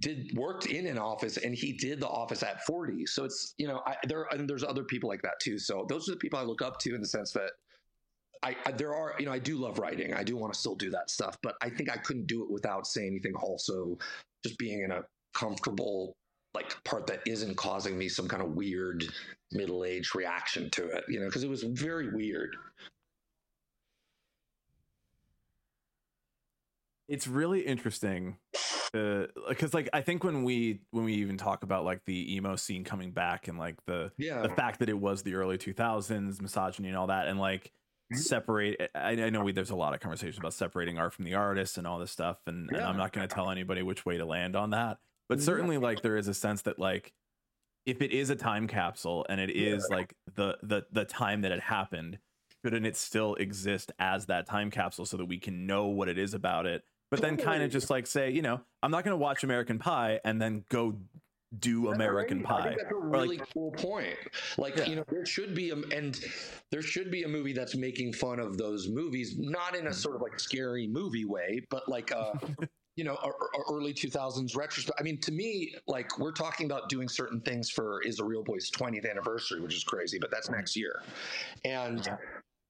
[0.00, 3.68] did worked in an office and he did the office at 40 so it's you
[3.68, 6.40] know I, there and there's other people like that too so those are the people
[6.40, 7.52] i look up to in the sense that
[8.42, 10.12] I, there are you know I do love writing.
[10.14, 12.50] I do want to still do that stuff, but I think I couldn't do it
[12.50, 13.34] without saying anything.
[13.34, 13.98] Also,
[14.44, 15.02] just being in a
[15.34, 16.16] comfortable
[16.54, 19.04] like part that isn't causing me some kind of weird
[19.52, 21.04] middle aged reaction to it.
[21.08, 22.56] You know, because it was very weird.
[27.08, 28.38] It's really interesting
[28.92, 32.56] because uh, like I think when we when we even talk about like the emo
[32.56, 34.42] scene coming back and like the yeah.
[34.42, 37.72] the fact that it was the early 2000s misogyny and all that and like.
[38.14, 41.34] Separate I, I know we, there's a lot of conversations about separating art from the
[41.34, 42.78] artist and all this stuff and, yeah.
[42.78, 44.98] and i'm not going to tell anybody which way to land on that
[45.28, 45.44] but mm-hmm.
[45.44, 47.12] certainly like there is a sense that like
[47.86, 49.96] if it is a time capsule and it is yeah.
[49.96, 52.18] like the the the time that it happened
[52.64, 56.18] shouldn't it still exist as that time capsule so that we can know what it
[56.18, 59.12] is about it but then kind of just like say you know i'm not going
[59.12, 60.96] to watch american pie and then go
[61.58, 62.74] do American Pie.
[62.78, 64.16] that's a really like, cool point.
[64.58, 64.86] Like yeah.
[64.86, 66.18] you know, there should be a and
[66.70, 70.16] there should be a movie that's making fun of those movies, not in a sort
[70.16, 74.56] of like scary movie way, but like uh, a you know, a, a early 2000s
[74.56, 74.98] retrospect.
[75.00, 78.42] I mean, to me, like we're talking about doing certain things for Is a Real
[78.42, 81.02] Boy's 20th anniversary, which is crazy, but that's next year.
[81.64, 82.16] And yeah.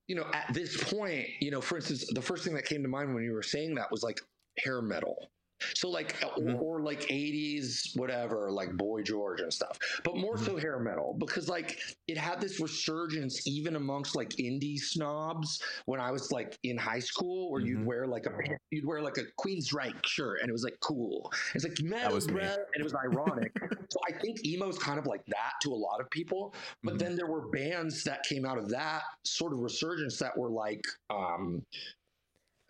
[0.07, 2.89] you know, at this point, you know, for instance, the first thing that came to
[2.89, 4.21] mind when you were saying that was like
[4.59, 5.31] hair metal
[5.75, 6.55] So like mm-hmm.
[6.57, 9.79] or, or, like 80s whatever like Boy George and stuff.
[10.05, 10.45] But more mm-hmm.
[10.45, 16.01] so hair metal because like it had this resurgence even amongst like indie snobs when
[16.01, 17.69] I was like in high school where mm-hmm.
[17.69, 18.33] you'd wear like a
[18.71, 21.33] you'd wear like a Queensryche shirt and it was like cool.
[21.55, 23.53] It's like metal bro, and it was ironic.
[23.89, 26.55] so I think emo is kind of like that to a lot of people.
[26.83, 26.99] But mm-hmm.
[26.99, 30.85] then there were bands that came out of that sort of resurgence that were like
[31.11, 31.63] um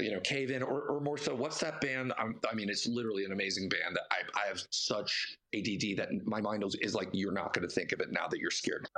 [0.02, 2.12] you know, Cave In, or, or more so, what's that band?
[2.18, 3.98] I'm, i mean, it's literally an amazing band.
[4.10, 7.74] I, I have such ADD that my mind is, is like, you're not going to
[7.74, 8.88] think of it now that you're scared.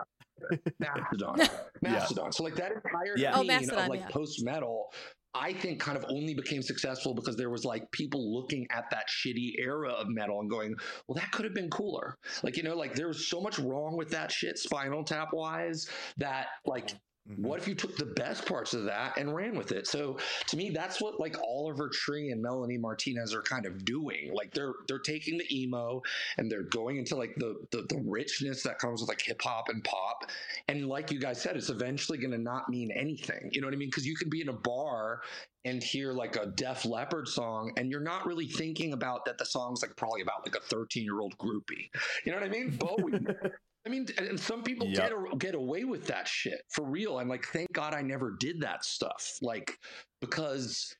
[0.78, 1.48] Mastodon,
[1.82, 2.24] Mastodon.
[2.26, 2.30] Yeah.
[2.30, 3.32] So like that entire yeah.
[3.34, 4.08] Oh, scene oh, Mastodon, of like yeah.
[4.08, 4.92] post metal,
[5.34, 9.06] I think kind of only became successful because there was like people looking at that
[9.08, 10.74] shitty era of metal and going,
[11.08, 12.16] well, that could have been cooler.
[12.42, 15.88] Like, you know, like there was so much wrong with that shit, Spinal Tap wise,
[16.18, 16.90] that like
[17.30, 17.42] Mm-hmm.
[17.42, 19.86] What if you took the best parts of that and ran with it?
[19.86, 24.30] So to me, that's what like Oliver Tree and Melanie Martinez are kind of doing.
[24.34, 26.02] Like they're they're taking the emo
[26.36, 29.70] and they're going into like the the, the richness that comes with like hip hop
[29.70, 30.26] and pop.
[30.68, 33.48] And like you guys said, it's eventually going to not mean anything.
[33.52, 33.88] You know what I mean?
[33.88, 35.22] Because you could be in a bar
[35.64, 39.46] and hear like a Def Leppard song, and you're not really thinking about that the
[39.46, 41.88] song's like probably about like a 13 year old groupie.
[42.26, 42.70] You know what I mean?
[42.76, 43.26] Bowie.
[43.86, 45.10] I mean, and some people yep.
[45.10, 47.18] get get away with that shit for real.
[47.18, 49.38] I'm like, thank God I never did that stuff.
[49.42, 49.78] Like,
[50.20, 50.94] because,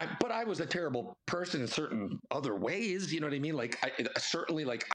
[0.00, 3.12] I, but I was a terrible person in certain other ways.
[3.12, 3.56] You know what I mean?
[3.56, 4.86] Like, I certainly like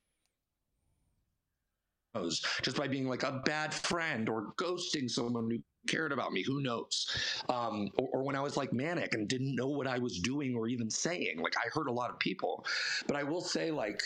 [2.61, 6.61] just by being like a bad friend or ghosting someone who cared about me who
[6.61, 7.07] knows
[7.49, 10.55] um, or, or, when i was like manic and didn't know what i was doing
[10.55, 12.65] or even saying like i hurt a lot of people
[13.05, 14.01] but i will say like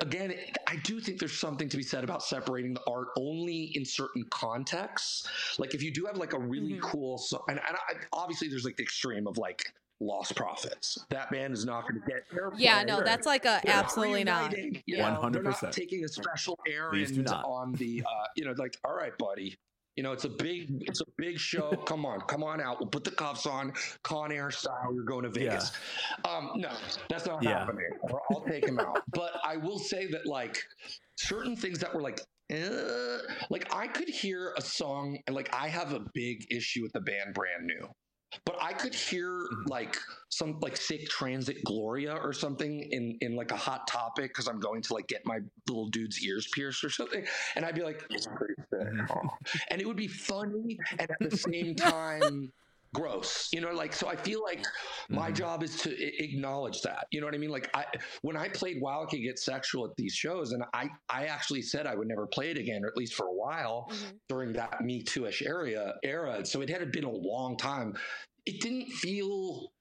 [0.00, 0.34] again,
[0.66, 4.24] I do think there's something to be said about separating the art only in certain
[4.30, 5.28] contexts.
[5.58, 6.80] Like if you do have like a really mm-hmm.
[6.80, 10.98] cool song, and, and I, obviously there's like the extreme of like Lostprophets.
[11.10, 12.24] That band is not going to get
[12.56, 14.52] Yeah, no, that's like a they're absolutely not.
[14.88, 15.72] One hundred percent.
[15.72, 19.56] Taking a special errand on the, uh, you know, like, all right, buddy,
[19.96, 21.70] you know, it's a big, it's a big show.
[21.86, 22.80] come on, come on out.
[22.80, 24.92] We'll put the cuffs on, Con Air style.
[24.94, 25.72] You're going to Vegas.
[26.24, 26.30] Yeah.
[26.30, 26.70] Um, no,
[27.08, 27.60] that's not yeah.
[27.60, 27.90] happening.
[28.30, 29.00] I'll take him out.
[29.12, 30.58] But I will say that like
[31.16, 33.18] certain things that were like, eh,
[33.50, 37.00] like I could hear a song and like I have a big issue with the
[37.00, 37.88] band Brand New.
[38.44, 39.68] But I could hear mm-hmm.
[39.68, 39.96] like
[40.28, 44.60] some like Sic Transit Gloria or something in in like a hot topic because I'm
[44.60, 47.24] going to like get my little dude's ears pierced or something,
[47.56, 49.26] and I'd be like, mm-hmm.
[49.70, 52.52] and it would be funny and at the same time
[52.94, 54.62] gross you know like so i feel like
[55.08, 55.34] my mm-hmm.
[55.34, 57.86] job is to I- acknowledge that you know what i mean like i
[58.20, 61.86] when i played wow can get sexual at these shows and i i actually said
[61.86, 64.16] i would never play it again or at least for a while mm-hmm.
[64.28, 67.94] during that me too-ish area era so it had been a long time
[68.44, 69.72] it didn't feel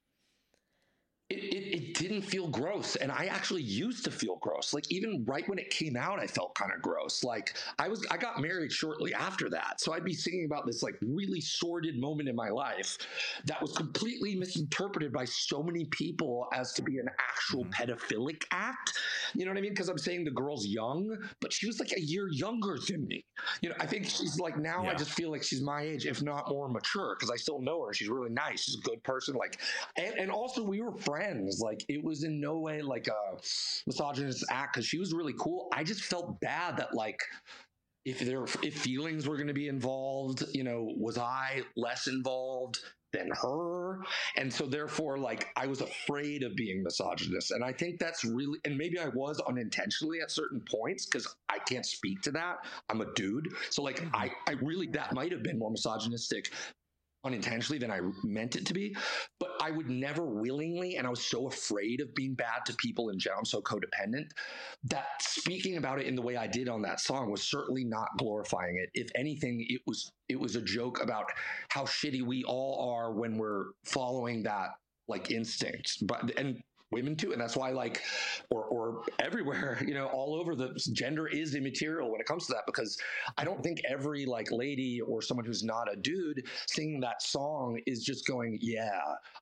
[1.31, 2.95] it, it, it, didn't feel gross.
[2.95, 4.73] And I actually used to feel gross.
[4.73, 7.23] Like even right when it came out, I felt kind of gross.
[7.23, 9.79] Like I was, I got married shortly after that.
[9.79, 12.97] So I'd be singing about this like really sordid moment in my life
[13.45, 17.91] that was completely misinterpreted by so many people as to be an actual mm-hmm.
[17.91, 18.93] pedophilic act.
[19.35, 19.71] You know what I mean?
[19.71, 23.23] Because I'm saying the girl's young, but she was like a year younger than me.
[23.61, 24.91] You know, I think she's like now yeah.
[24.91, 27.85] I just feel like she's my age, if not more mature, because I still know
[27.85, 27.93] her.
[27.93, 28.63] She's really nice.
[28.63, 29.35] She's a good person.
[29.35, 29.59] Like,
[29.97, 31.59] and, and also we were friends friends.
[31.59, 33.37] Like it was in no way like a
[33.87, 35.67] misogynist act because she was really cool.
[35.73, 37.19] I just felt bad that like
[38.05, 42.79] if there if feelings were going to be involved, you know, was I less involved?
[43.13, 43.99] than her
[44.37, 48.57] and so therefore like i was afraid of being misogynist and i think that's really
[48.63, 53.01] and maybe i was unintentionally at certain points because i can't speak to that i'm
[53.01, 54.15] a dude so like mm-hmm.
[54.15, 56.53] i i really that might have been more misogynistic
[57.23, 58.95] unintentionally than I meant it to be.
[59.39, 63.09] But I would never willingly, and I was so afraid of being bad to people
[63.09, 63.39] in general.
[63.39, 64.29] I'm so codependent
[64.85, 68.07] that speaking about it in the way I did on that song was certainly not
[68.17, 68.89] glorifying it.
[68.93, 71.25] If anything, it was it was a joke about
[71.69, 74.69] how shitty we all are when we're following that
[75.07, 75.97] like instinct.
[76.07, 77.31] But and women too.
[77.31, 78.01] And that's why like
[78.49, 82.53] or or everywhere you know all over the gender is immaterial when it comes to
[82.53, 82.97] that because
[83.37, 87.79] i don't think every like lady or someone who's not a dude singing that song
[87.85, 88.99] is just going yeah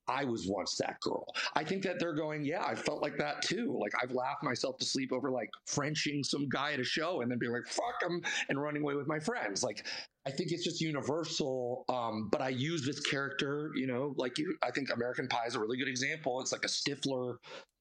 [0.07, 1.25] i was once that girl.
[1.55, 3.77] I think that they're going yeah i felt like that too.
[3.79, 7.31] Like i've laughed myself to sleep over like frenching some guy at a show and
[7.31, 9.63] then being like fuck him and running away with my friends.
[9.63, 9.85] Like
[10.27, 11.85] I think it's just universal.
[11.89, 15.55] Um, but I use this character, you know, like you, I think American Pie is
[15.55, 16.41] a really good example.
[16.41, 17.35] It's like a Stifler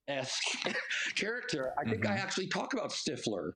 [0.09, 0.43] esque
[1.17, 1.73] character.
[1.79, 2.13] I think mm-hmm.
[2.13, 3.53] I actually talk about Stifler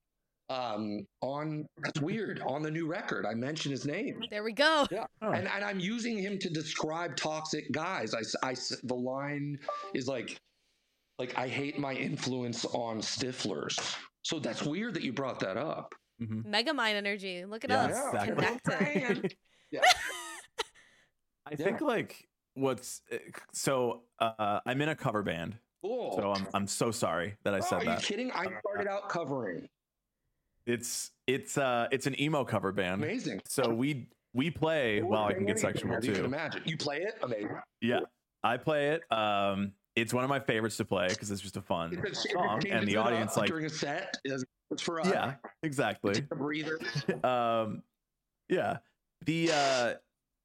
[0.51, 3.25] um, on that's weird on the new record.
[3.27, 4.23] I mention his name.
[4.31, 4.87] There we go.
[4.91, 5.31] Yeah, oh.
[5.31, 8.15] and, and I'm using him to describe toxic guys.
[8.15, 9.59] I, I the line
[9.95, 10.39] is like
[11.19, 13.97] like I hate my influence on Stiflers.
[14.23, 15.95] So that's weird that you brought that up.
[16.27, 16.55] Mm-hmm.
[16.55, 17.45] Megamind energy.
[17.45, 18.35] Look at yeah, us exactly.
[18.35, 19.37] connected.
[19.71, 19.81] yeah.
[21.47, 23.19] I think like what's eh,
[23.53, 25.57] so uh, I'm in a cover band.
[25.83, 26.17] Cool.
[26.17, 27.89] So I'm I'm so sorry that I oh, said are that.
[27.89, 28.33] Are you kidding?
[28.33, 29.69] I started out covering.
[30.67, 33.03] It's it's uh it's an emo cover band.
[33.03, 33.41] Amazing.
[33.47, 36.09] So we we play well I can get sexual too.
[36.09, 36.63] You can imagine.
[36.65, 37.19] You play it?
[37.23, 37.59] Amazing.
[37.81, 38.01] Yeah.
[38.45, 39.03] I play it.
[39.13, 42.89] Um it's one of my favorites to play because it's just a fun song, and
[42.89, 44.43] the audience like during a set is
[44.81, 45.09] for us.
[45.09, 46.25] Yeah, exactly.
[46.31, 46.79] a breather.
[47.25, 47.83] um,
[48.49, 48.79] yeah.
[49.25, 49.95] The uh,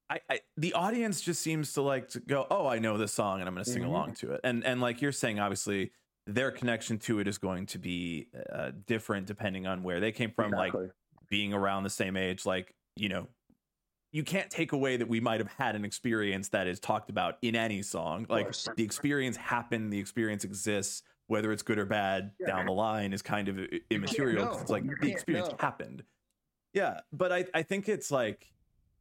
[0.09, 3.39] I, I, the audience just seems to like to go, oh, I know this song,
[3.39, 3.91] and I'm going to sing mm-hmm.
[3.91, 4.41] along to it.
[4.43, 5.91] And and like you're saying, obviously,
[6.25, 10.32] their connection to it is going to be uh, different depending on where they came
[10.32, 10.53] from.
[10.53, 10.84] Exactly.
[10.84, 10.91] Like
[11.30, 13.28] being around the same age, like you know,
[14.11, 17.38] you can't take away that we might have had an experience that is talked about
[17.41, 18.25] in any song.
[18.30, 22.47] Like the experience happened, the experience exists, whether it's good or bad yeah.
[22.47, 23.59] down the line is kind of
[23.89, 24.59] immaterial.
[24.59, 25.57] It's like the experience know.
[25.59, 26.03] happened.
[26.73, 28.51] Yeah, but I I think it's like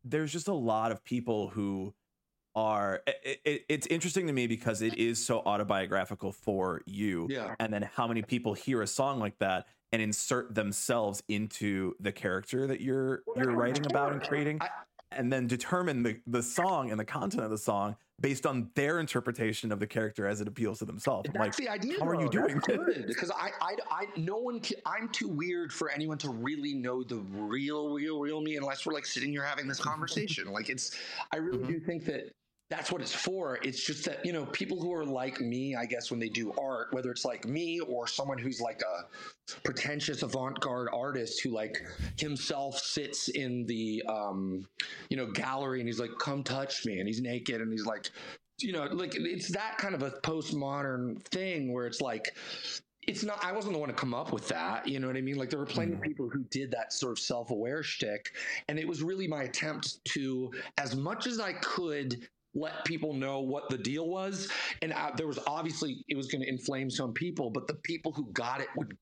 [0.04, 1.94] there's just a lot of people who
[2.54, 7.54] are it, it, it's interesting to me because it is so autobiographical for you yeah
[7.60, 12.10] and then how many people hear a song like that and insert themselves into the
[12.10, 14.68] character that you're you're writing about and creating I,
[15.12, 18.98] and then determine the, the song and the content of the song based on their
[18.98, 21.28] interpretation of the character as it appeals to themselves.
[21.32, 21.98] That's like, the idea.
[22.00, 23.04] How are you doing good?
[23.06, 24.60] Because I, I, I, no one.
[24.60, 28.86] Can, I'm too weird for anyone to really know the real, real, real me unless
[28.86, 30.50] we're like sitting here having this conversation.
[30.50, 30.96] like it's.
[31.32, 31.72] I really mm-hmm.
[31.72, 32.32] do think that
[32.68, 33.58] that's what it's for.
[33.62, 36.52] It's just that, you know, people who are like me, I guess, when they do
[36.60, 41.50] art, whether it's like me or someone who's like a pretentious avant garde artist who
[41.50, 41.80] like
[42.18, 44.66] himself sits in the, um,
[45.10, 46.98] you know, gallery and he's like, come touch me.
[46.98, 48.10] And he's naked and he's like,
[48.58, 52.36] you know, like it's that kind of a postmodern thing where it's like,
[53.06, 55.20] it's not i wasn't the one to come up with that you know what i
[55.20, 58.32] mean like there were plenty of people who did that sort of self-aware shtick
[58.66, 63.40] and it was really my attempt to as much as i could let people know
[63.40, 64.48] what the deal was.
[64.82, 68.26] And there was obviously it was going to inflame some people, but the people who
[68.32, 68.96] got it would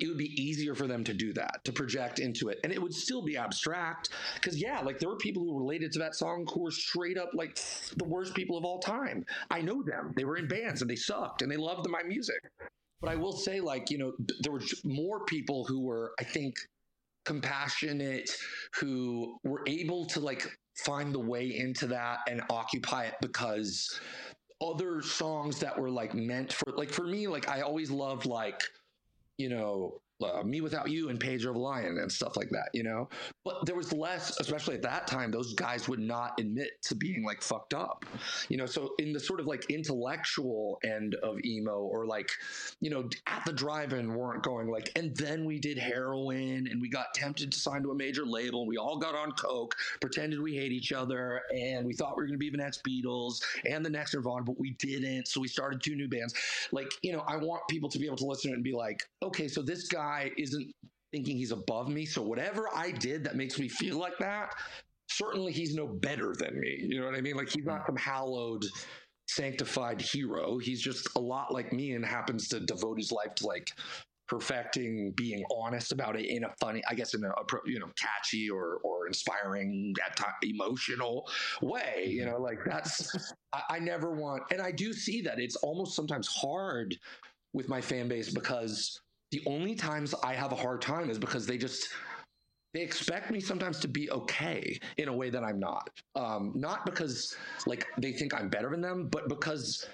[0.00, 2.80] it would be easier for them to do that to project into it, and it
[2.80, 6.46] would still be abstract because yeah, like there were people who related to that song
[6.52, 7.58] who were straight up like
[7.96, 9.24] the worst people of all time.
[9.50, 12.40] I know them; they were in bands and they sucked and they loved my music.
[13.00, 16.56] But I will say, like you know, there were more people who were, I think,
[17.24, 18.30] compassionate
[18.74, 20.46] who were able to like
[20.76, 24.00] find the way into that and occupy it because
[24.60, 28.62] other songs that were like meant for like for me like I always loved like
[29.38, 32.82] you know uh, Me Without You and Pedro the Lion and stuff like that, you
[32.82, 33.08] know?
[33.44, 37.24] But there was less, especially at that time, those guys would not admit to being
[37.24, 38.04] like fucked up,
[38.48, 38.66] you know?
[38.66, 42.30] So in the sort of like intellectual end of emo or like,
[42.80, 46.80] you know, at the drive in weren't going like, and then we did heroin and
[46.80, 48.66] we got tempted to sign to a major label.
[48.66, 52.26] We all got on Coke, pretended we hate each other, and we thought we were
[52.26, 55.28] going to be the next Beatles and the next Nirvana, but we didn't.
[55.28, 56.34] So we started two new bands.
[56.72, 58.72] Like, you know, I want people to be able to listen to it and be
[58.72, 60.72] like, okay, so this guy guy isn't
[61.12, 62.04] thinking he's above me.
[62.04, 64.50] So whatever I did that makes me feel like that,
[65.08, 66.76] certainly he's no better than me.
[66.80, 67.36] You know what I mean?
[67.36, 67.86] Like he's not hmm.
[67.86, 68.64] some hallowed,
[69.28, 70.58] sanctified hero.
[70.58, 73.70] He's just a lot like me and happens to devote his life to like
[74.26, 77.30] perfecting being honest about it in a funny i guess in a,
[77.66, 81.28] you know catchy or or inspiring at time emotional
[81.60, 82.30] way you hmm.
[82.30, 86.26] know like that's I, I never want and i do see that it's almost sometimes
[86.26, 86.96] hard
[87.52, 88.98] with my fan base because
[89.34, 91.88] the only times I have a hard time is because they just
[92.72, 95.90] they expect me sometimes to be okay in a way that I'm not.
[96.14, 99.86] Um, not because like they think I'm better than them, but because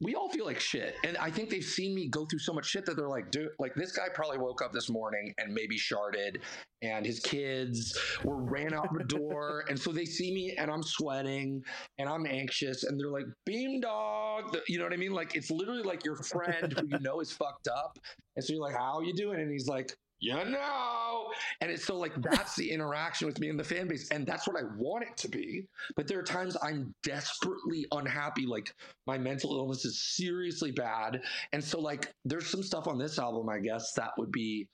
[0.00, 0.94] we all feel like shit.
[1.04, 3.50] And I think they've seen me go through so much shit that they're like, dude,
[3.58, 6.40] like this guy probably woke up this morning and maybe sharded
[6.82, 9.64] and his kids were ran out the door.
[9.68, 11.62] and so they see me and I'm sweating
[11.98, 14.56] and I'm anxious and they're like, beam dog.
[14.68, 15.12] You know what I mean?
[15.12, 17.98] Like it's literally like your friend who you know is fucked up.
[18.36, 19.40] And so you're like, how are you doing?
[19.40, 21.32] And he's like, you know?
[21.60, 24.46] And it's so like that's the interaction with me and the fan base and that's
[24.46, 25.66] what i want it to be.
[25.96, 28.74] But there are times i'm desperately unhappy like
[29.06, 31.22] my mental illness is seriously bad.
[31.52, 34.68] And so like there's some stuff on this album i guess that would be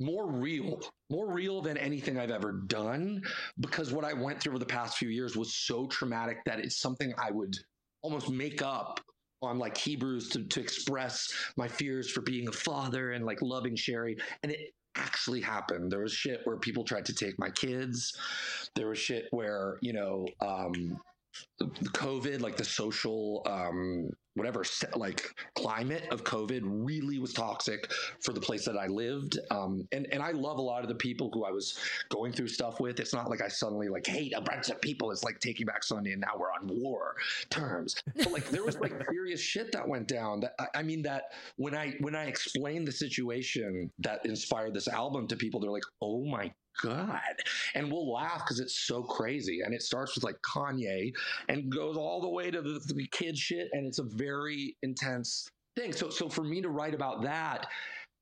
[0.00, 3.20] more real more real than anything i've ever done
[3.60, 6.76] because what i went through over the past few years was so traumatic that it's
[6.78, 7.56] something i would
[8.02, 9.00] almost make up
[9.42, 13.76] on like Hebrews to, to express my fears for being a father and like loving
[13.76, 14.16] Sherri.
[14.42, 15.90] And it actually happened.
[15.92, 18.16] There was shit where people tried to take my kids.
[18.74, 20.98] There was shit where, you know, um,
[21.60, 24.64] COVID, like the social um, whatever
[24.94, 29.38] like climate of COVID really was toxic for the place that I lived.
[29.50, 31.78] Um, and and I love a lot of the people who I was
[32.08, 33.00] going through stuff with.
[33.00, 35.10] It's not like I suddenly like hate a bunch of people.
[35.10, 37.16] It's like Taking Back Sunday, and now we're on war
[37.50, 37.96] terms.
[38.16, 40.40] But like there was like serious shit that went down.
[40.40, 41.24] That I, I mean that
[41.56, 45.84] when I when I explained the situation that inspired this album to people, they're like,
[46.00, 47.20] oh my god
[47.74, 51.12] and we'll laugh because it's so crazy and it starts with like kanye
[51.48, 54.27] and goes all the way to the, the kid shit and it's a very
[54.82, 57.66] intense thing so so for me to write about that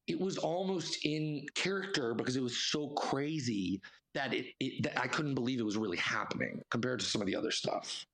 [0.07, 3.80] it was almost in character because it was so crazy
[4.14, 7.26] that it, it that I couldn't believe it was really happening compared to some of
[7.26, 8.07] the other stuff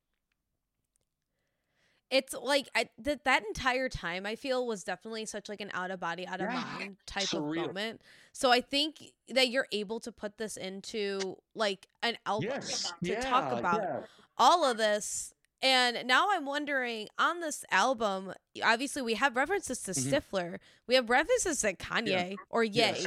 [2.13, 5.91] it's like I, that that entire time I feel was definitely such like an out
[5.91, 7.63] of body, out of yeah, mind type surreal.
[7.63, 8.03] of moment.
[8.35, 12.93] So I think that you're able to put this into like an album yes.
[13.03, 14.01] to yeah, talk about yeah.
[14.37, 15.33] all of this.
[15.63, 18.33] And now I'm wondering on this album,
[18.65, 20.15] obviously we have references to mm-hmm.
[20.15, 20.59] Stifler,
[20.89, 22.73] we have references to Kanye or Ye.
[22.73, 23.07] Yes.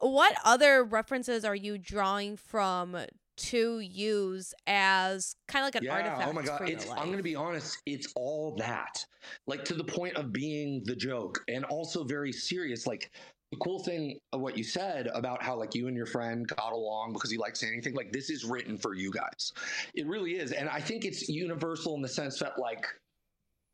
[0.00, 2.96] What other references are you drawing from
[3.36, 6.28] to use as kind of like an yeah, artifact.
[6.28, 9.04] Oh my god, it's I'm going to be honest, it's all that.
[9.46, 13.10] Like to the point of being the joke and also very serious like
[13.50, 16.72] the cool thing of what you said about how like you and your friend got
[16.72, 19.52] along because he likes anything like this is written for you guys.
[19.94, 22.86] It really is and I think it's universal in the sense that like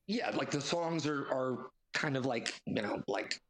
[0.07, 3.41] yeah, like the songs are are kind of like, you know, like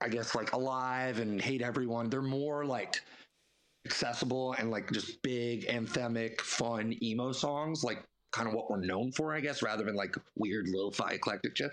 [0.00, 2.08] I guess like alive and hate everyone.
[2.08, 3.02] They're more like
[3.84, 8.02] accessible and like just big anthemic fun emo songs like
[8.36, 11.70] kind of what we're known for i guess rather than like weird lo-fi eclectic shit.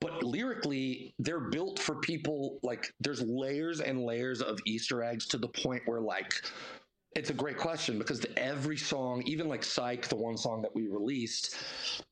[0.00, 5.36] But lyrically they're built for people like there's layers and layers of easter eggs to
[5.36, 6.32] the point where like
[7.16, 10.74] it's a great question because the, every song, even like Psych, the one song that
[10.74, 11.56] we released,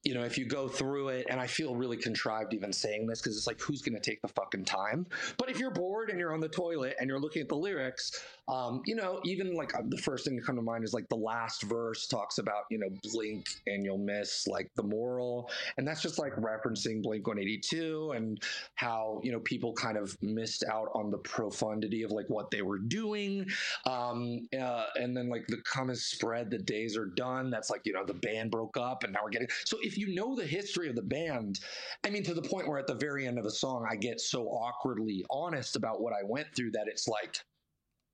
[0.02, 3.20] you know, if you go through it, and I feel really contrived even saying this
[3.20, 5.06] because it's like, who's going to take the fucking time?
[5.36, 8.24] But if you're bored and you're on the toilet and you're looking at the lyrics,
[8.48, 11.08] um, you know, even like uh, the first thing to come to mind is like
[11.08, 15.50] the last verse talks about, you know, blink and you'll miss like the moral.
[15.76, 18.42] And that's just like referencing Blink 182 and
[18.74, 22.62] how, you know, people kind of missed out on the profundity of like what they
[22.62, 23.46] were doing.
[23.86, 27.92] Um, uh, and then like the comment spread the days are done that's like you
[27.92, 30.88] know the band broke up and now we're getting so if you know the history
[30.88, 31.60] of the band
[32.04, 34.20] i mean to the point where at the very end of the song i get
[34.20, 37.38] so awkwardly honest about what i went through that it's like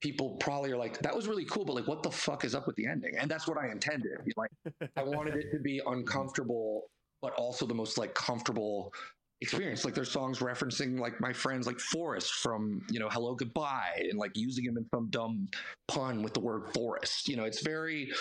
[0.01, 2.67] people probably are like that was really cool but like what the fuck is up
[2.67, 3.17] with the ending?
[3.19, 4.51] And that's what i intended like
[4.97, 6.91] i wanted it to be uncomfortable
[7.23, 8.93] but also the most like comfortable
[9.41, 9.85] experience.
[9.85, 14.33] Like there's songs referencing like my friends like Forrest from, you know, Hellogoodbye and like
[14.35, 15.49] using him in some dumb
[15.89, 17.29] pun with the word forest.
[17.29, 18.13] You know, it's very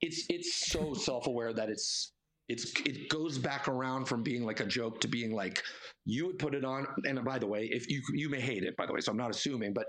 [0.00, 2.12] it's it's so self-aware that it's
[2.48, 5.62] it's it goes back around from being like a joke to being like
[6.04, 8.76] you would put it on and by the way if you you may hate it
[8.76, 9.86] by the way so i'm not assuming but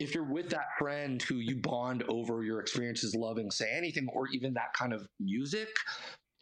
[0.00, 4.26] if you're with that friend who you bond over your experiences loving say anything or
[4.32, 5.68] even that kind of music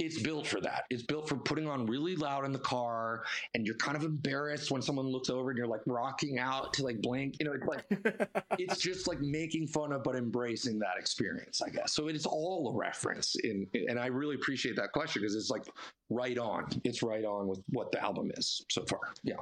[0.05, 0.85] it's built for that.
[0.91, 3.25] It's built for putting on really loud in the car,
[3.55, 6.85] and you're kind of embarrassed when someone looks over and you're like rocking out to
[6.85, 7.37] like blank.
[7.39, 7.85] You know, it's like
[8.59, 11.93] it's just like making fun of but embracing that experience, I guess.
[11.93, 15.65] So it's all a reference in, and I really appreciate that question because it's like
[16.11, 16.67] right on.
[16.85, 19.01] It's right on with what the album is so far.
[19.23, 19.37] Yeah.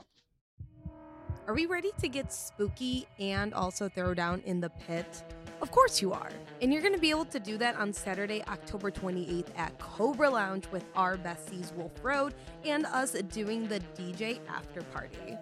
[1.46, 5.24] Are we ready to get spooky and also throw down in the pit?
[5.60, 6.30] Of course you are.
[6.62, 10.30] And you're going to be able to do that on Saturday, October 28th at Cobra
[10.30, 12.34] Lounge with our besties Wolf Road
[12.64, 15.36] and us doing the DJ after party.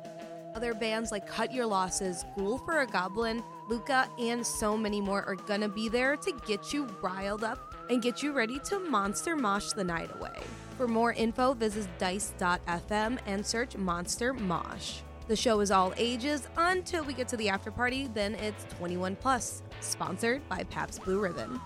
[0.55, 5.23] Other bands like Cut Your Losses, Ghoul for a Goblin, Luca, and so many more
[5.25, 8.81] are going to be there to get you riled up and get you ready to
[8.81, 10.41] monster mosh the night away.
[10.77, 15.01] For more info, visit dice.fm and search Monster Mosh.
[15.29, 19.15] The show is all ages until we get to the after party, then it's 21
[19.17, 19.63] plus.
[19.81, 21.61] Sponsored by Pabst Blue Ribbon.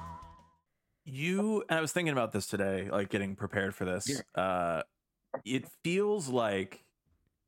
[1.05, 4.05] You and I was thinking about this today, like getting prepared for this.
[4.09, 4.43] Yeah.
[4.43, 4.83] Uh,
[5.45, 6.85] it feels like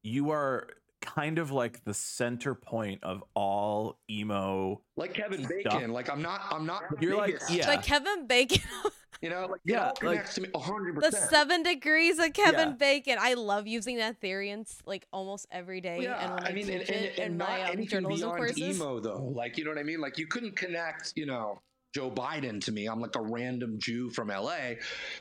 [0.04, 0.68] you are
[1.04, 6.42] kind of like the center point of all emo like kevin bacon like i'm not
[6.50, 7.50] i'm not you're biggest.
[7.50, 8.62] like yeah like kevin bacon
[9.24, 11.14] You know, like yeah, it connects like, to me hundred percent.
[11.14, 12.74] The seven degrees of Kevin yeah.
[12.74, 13.16] Bacon.
[13.18, 16.02] I love using that theory in like almost every day.
[16.02, 18.58] Yeah, and when I, I mean, and, and, and not my, um, anything beyond courses.
[18.58, 19.32] emo though.
[19.34, 20.02] Like you know what I mean?
[20.02, 21.58] Like you couldn't connect, you know,
[21.94, 22.86] Joe Biden to me.
[22.86, 24.74] I'm like a random Jew from LA.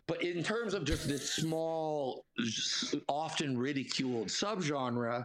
[0.08, 2.26] But in terms of just this small,
[3.08, 5.24] often ridiculed subgenre,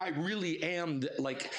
[0.00, 1.52] I really am like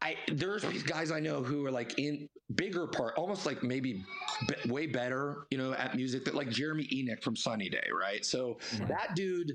[0.00, 4.04] I there's these guys I know who are like in bigger part almost like maybe
[4.48, 8.24] b- way better you know at music that like Jeremy Enigk from Sunny Day right
[8.24, 8.86] so mm-hmm.
[8.86, 9.52] that dude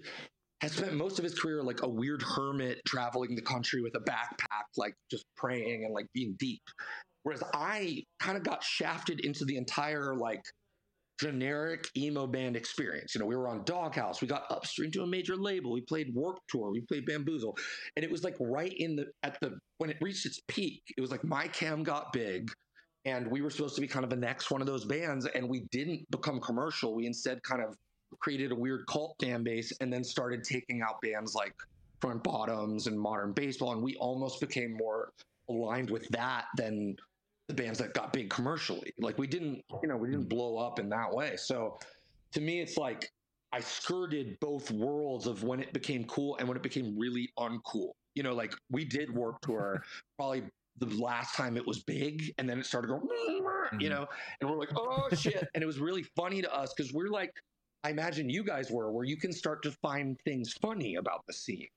[0.61, 3.99] has spent most of his career like a weird hermit traveling the country with a
[3.99, 6.63] backpack, like just praying and like being deep.
[7.23, 10.41] Whereas I kind of got shafted into the entire like
[11.19, 13.15] generic emo band experience.
[13.15, 16.13] You know, we were on Doghouse, we got upstream to a major label, we played
[16.13, 17.57] Warped Tour, we played Bamboozle,
[17.95, 21.01] and it was like right in the at the when it reached its peak, it
[21.01, 22.51] was like My Chem got big.
[23.05, 25.47] And we were supposed to be kind of the next one of those bands, and
[25.47, 26.93] we didn't become commercial.
[26.93, 27.77] We instead kind of
[28.19, 31.53] created a weird cult fan base and then started taking out bands like
[32.01, 33.71] Front Bottoms and Modern Baseball.
[33.71, 35.13] And we almost became more
[35.49, 36.97] aligned with that than
[37.53, 38.93] bands that got big commercially.
[38.99, 41.35] Like we didn't, you know, we didn't blow up in that way.
[41.37, 41.77] So
[42.33, 43.09] to me, it's like
[43.53, 47.91] I skirted both worlds of when it became cool and when it became really uncool.
[48.15, 49.81] You know, like we did Warped Tour
[50.17, 50.43] probably
[50.79, 53.79] the last time it was big, and then it started going, mm-hmm.
[53.79, 54.05] you know,
[54.39, 55.47] and we're like, oh shit.
[55.55, 57.33] and it was really funny to us because we're like,
[57.83, 61.33] I imagine you guys were, where you can start to find things funny about the
[61.33, 61.67] scene.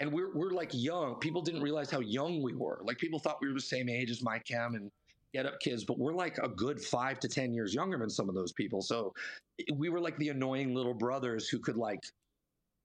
[0.00, 1.16] And we're we're like young.
[1.16, 2.80] People didn't realize how young we were.
[2.82, 4.90] Like people thought we were the same age as My Chem and
[5.32, 8.28] Get Up Kids, but we're like a good five to ten years younger than some
[8.28, 8.82] of those people.
[8.82, 9.12] So
[9.74, 12.00] we were like the annoying little brothers who could like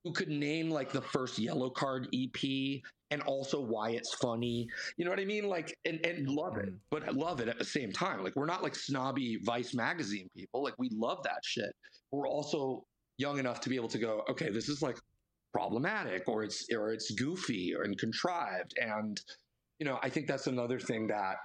[0.03, 2.81] who could name like the first yellow card EP
[3.11, 4.67] and also why it's funny.
[4.97, 5.47] You know what I mean?
[5.47, 6.77] Like and, and love it, mm.
[6.91, 8.23] but love it at the same time.
[8.23, 10.63] Like we're not like snobby Vice magazine people.
[10.63, 11.73] Like we love that shit.
[12.11, 12.83] We're also
[13.17, 14.97] young enough to be able to go, okay, this is like
[15.53, 18.73] problematic or it's or it's goofy or and contrived.
[18.79, 19.19] And
[19.79, 21.37] you know, I think that's another thing that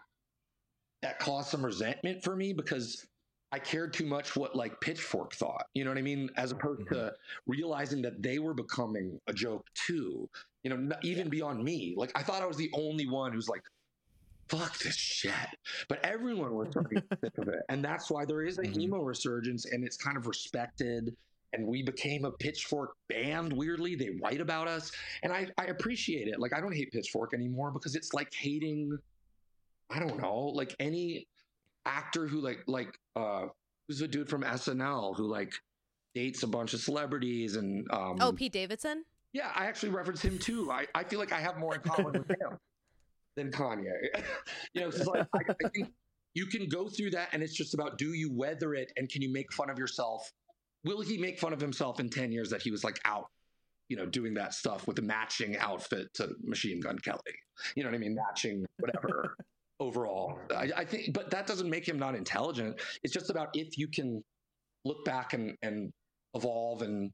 [1.02, 3.06] that caused some resentment for me because
[3.52, 5.66] I cared too much what like Pitchfork thought.
[5.74, 6.30] You know what I mean?
[6.36, 6.94] As opposed mm-hmm.
[6.94, 7.12] to
[7.46, 10.28] realizing that they were becoming a joke too.
[10.62, 11.30] You know, even yeah.
[11.30, 11.94] beyond me.
[11.96, 13.62] Like I thought I was the only one who's like,
[14.48, 15.32] "Fuck this shit,"
[15.88, 18.80] but everyone was starting sick of it, and that's why there is a mm-hmm.
[18.80, 21.16] emo resurgence, and it's kind of respected.
[21.52, 23.52] And we became a Pitchfork band.
[23.52, 24.92] Weirdly, they write about us,
[25.24, 26.38] and I I appreciate it.
[26.38, 28.96] Like I don't hate Pitchfork anymore because it's like hating.
[29.90, 31.26] I don't know, like any
[31.86, 33.46] actor who like like uh
[33.88, 35.52] who's a dude from SNL who like
[36.14, 39.04] dates a bunch of celebrities and um Oh, Pete Davidson?
[39.32, 40.70] Yeah, I actually reference him too.
[40.70, 42.58] I, I feel like I have more in common with him
[43.36, 43.84] than Kanye.
[44.74, 45.92] you know, it's like I, I think
[46.34, 49.22] you can go through that and it's just about do you weather it and can
[49.22, 50.30] you make fun of yourself?
[50.84, 53.26] Will he make fun of himself in 10 years that he was like out,
[53.88, 57.20] you know, doing that stuff with a matching outfit to Machine Gun Kelly?
[57.76, 58.14] You know what I mean?
[58.14, 59.36] Matching whatever
[59.80, 60.38] overall.
[60.54, 62.80] I, I, think, but that doesn't make him not intelligent.
[63.02, 64.22] It's just about if you can
[64.84, 65.92] look back and, and
[66.34, 67.10] evolve and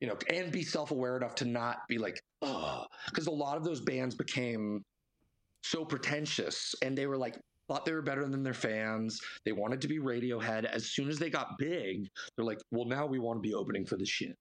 [0.00, 3.64] you know and be self-aware enough to not be like oh because a lot of
[3.64, 4.84] those bands became
[5.62, 7.38] so pretentious and they were like
[7.68, 11.18] thought they were better than their fans they wanted to be radiohead as soon as
[11.18, 14.36] they got big they're like well now we want to be opening for the shins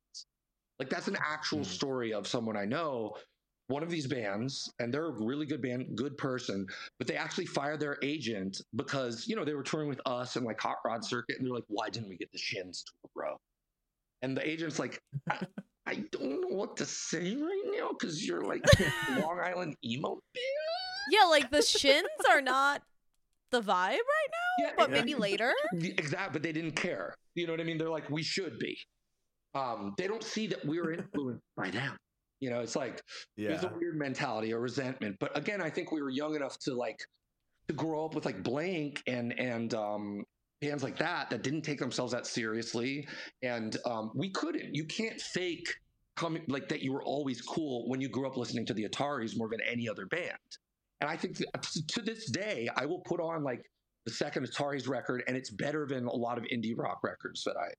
[0.79, 1.65] like that's an actual mm.
[1.65, 3.13] story of someone i know
[3.71, 6.67] one of these bands, and they're a really good band, good person,
[6.97, 10.45] but they actually fired their agent because, you know, they were touring with us and
[10.45, 13.37] like Hot Rod Circuit, and they're like, why didn't we get the Shins tour, bro?
[14.21, 14.99] And the agent's like,
[15.29, 15.39] I,
[15.87, 18.63] I don't know what to say right now because you're like
[19.17, 21.09] Long Island emo band.
[21.09, 22.83] Yeah, like the Shins are not
[23.51, 25.53] the vibe right now, yeah, but maybe later.
[25.73, 27.15] Exactly, but they didn't care.
[27.35, 27.77] You know what I mean?
[27.77, 28.77] They're like, we should be.
[29.55, 31.97] Um, they don't see that we are influenced by them.
[32.41, 33.01] You know, it's like
[33.37, 33.49] yeah.
[33.49, 35.15] there's a weird mentality or resentment.
[35.19, 36.99] But again, I think we were young enough to like
[37.67, 40.23] to grow up with like Blink and and um
[40.59, 43.07] bands like that that didn't take themselves that seriously.
[43.43, 44.75] And um we couldn't.
[44.75, 45.67] You can't fake
[46.15, 49.37] coming like that you were always cool when you grew up listening to the Ataris
[49.37, 50.37] more than any other band.
[50.99, 53.63] And I think to this day, I will put on like
[54.05, 57.55] the second Ataris record, and it's better than a lot of indie rock records that
[57.57, 57.69] I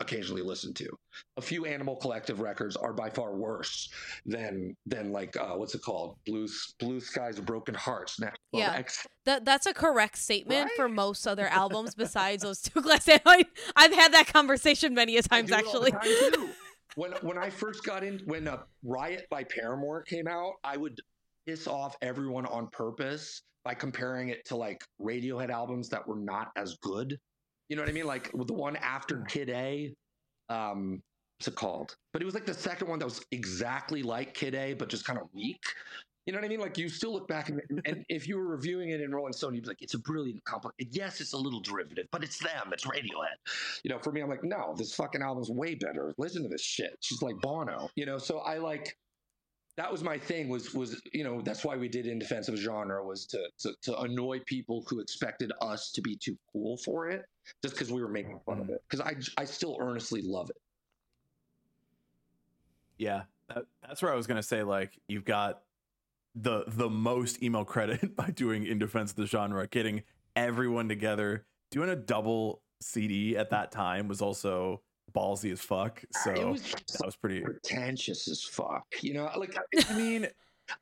[0.00, 0.88] occasionally listen to.
[1.36, 3.88] A few Animal Collective records are by far worse
[4.26, 6.16] than than like uh, what's it called?
[6.26, 6.48] Blue
[6.78, 8.18] Blue Skies Broken Hearts.
[8.18, 9.06] Now, yeah, X.
[9.26, 10.76] that that's a correct statement right?
[10.76, 13.08] for most other albums besides those two glass.
[13.26, 13.44] I,
[13.76, 15.92] I've had that conversation many a times actually.
[15.92, 16.50] Time
[16.96, 20.98] when when I first got in, when uh, Riot by Paramore came out, I would
[21.46, 26.48] piss off everyone on purpose by comparing it to like Radiohead albums that were not
[26.56, 27.18] as good
[27.70, 28.06] you know what I mean?
[28.06, 29.94] Like the one after Kid A,
[30.48, 31.00] um,
[31.38, 31.96] what's it called?
[32.12, 35.04] But it was like the second one that was exactly like Kid A, but just
[35.04, 35.62] kind of weak.
[36.26, 36.60] You know what I mean?
[36.60, 39.54] Like you still look back and, and if you were reviewing it in Rolling Stone,
[39.54, 40.76] you'd be like, it's a brilliant compliment.
[40.90, 42.72] Yes, it's a little derivative, but it's them.
[42.72, 43.38] It's Radiohead.
[43.84, 46.12] You know, for me, I'm like, no, this fucking album's way better.
[46.18, 46.96] Listen to this shit.
[47.00, 47.88] She's like Bono.
[47.94, 48.96] You know, so I like
[49.76, 52.56] that was my thing was was you know that's why we did in defense of
[52.56, 57.08] genre was to, to to annoy people who expected us to be too cool for
[57.08, 57.24] it
[57.62, 58.74] just because we were making fun of mm-hmm.
[58.74, 60.56] it because I I still earnestly love it.
[62.98, 65.62] Yeah, that, that's where I was gonna say like you've got
[66.34, 70.02] the the most email credit by doing in defense of the genre, getting
[70.36, 74.80] everyone together, doing a double CD at that time was also
[75.12, 76.02] ballsy as fuck.
[76.22, 78.86] So was that was pretty pretentious as fuck.
[79.00, 79.56] You know, like
[79.88, 80.28] I mean.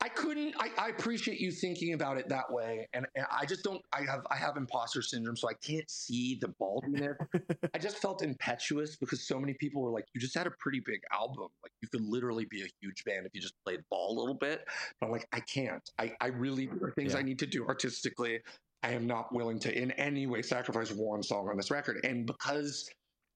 [0.01, 0.55] I couldn't.
[0.59, 3.81] I, I, appreciate you thinking about it that way, and, and, I just don't.
[3.93, 7.17] I have I have imposter syndrome, so I can't see the baldness.
[7.73, 10.81] I just felt impetuous because so many people were like, "You just had a pretty
[10.85, 11.47] big album.
[11.63, 14.35] Like you could literally be a huge band if you just played ball a little
[14.35, 14.65] bit."
[14.99, 15.87] But I'm like, I can't.
[15.97, 17.19] I I really there are things yeah.
[17.19, 18.39] I need to do artistically.
[18.81, 22.25] I am not willing to in any way sacrifice one song on this record, and
[22.25, 22.89] because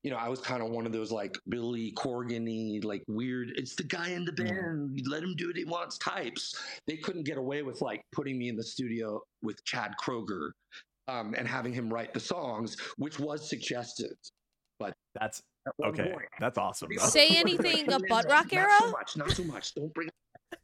[0.03, 3.75] you know, I was kind of one of those like Billy Corgan like weird, it's
[3.75, 6.55] the guy in the band, let him do what he wants types.
[6.87, 10.51] They couldn't get away with like putting me in the studio with Chad Kroeger
[11.07, 14.13] um, and having him write the songs, which was suggested.
[14.77, 15.41] But that's
[15.85, 16.11] okay.
[16.11, 16.25] Point.
[16.39, 16.89] That's awesome.
[16.97, 18.67] Say anything a butt rock era?
[18.67, 19.73] Not so much, not so much.
[19.73, 20.09] Don't bring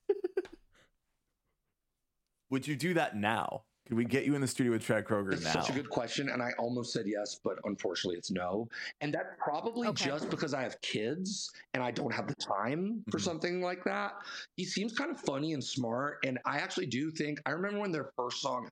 [2.50, 3.64] Would you do that now?
[3.90, 5.54] Can we get you in the studio with Chad Kroeger it's now?
[5.54, 8.70] Such a good question, and I almost said yes, but unfortunately, it's no.
[9.02, 10.06] And that's probably okay.
[10.06, 13.26] just because I have kids and I don't have the time for mm-hmm.
[13.26, 14.12] something like that.
[14.58, 17.92] He seems kind of funny and smart, and I actually do think I remember when
[17.92, 18.70] their first song.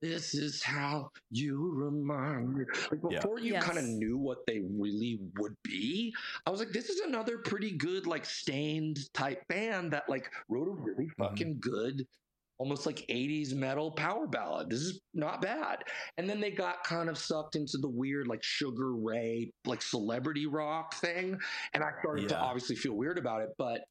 [0.00, 2.64] This is how you remind me.
[2.90, 3.44] Like before yeah.
[3.44, 3.64] you yes.
[3.64, 7.70] kind of knew what they really would be, I was like, this is another pretty
[7.70, 11.22] good, like Staind type band that like wrote a really mm-hmm.
[11.22, 12.06] fucking good
[12.64, 14.70] almost like 80s metal power ballad.
[14.70, 15.84] This is not bad.
[16.16, 20.46] And then they got kind of sucked into the weird like Sugar Ray, like celebrity
[20.46, 21.38] rock thing.
[21.74, 22.28] And I started yeah.
[22.28, 23.82] to obviously feel weird about it, but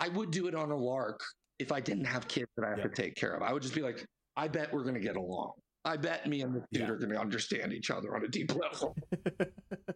[0.00, 1.20] I would do it on a lark
[1.60, 2.84] if I didn't have kids that I have yeah.
[2.84, 3.42] to take care of.
[3.42, 4.04] I would just be like,
[4.36, 5.52] I bet we're going to get along.
[5.84, 6.88] I bet me and the dude yeah.
[6.88, 8.96] are going to understand each other on a deep level.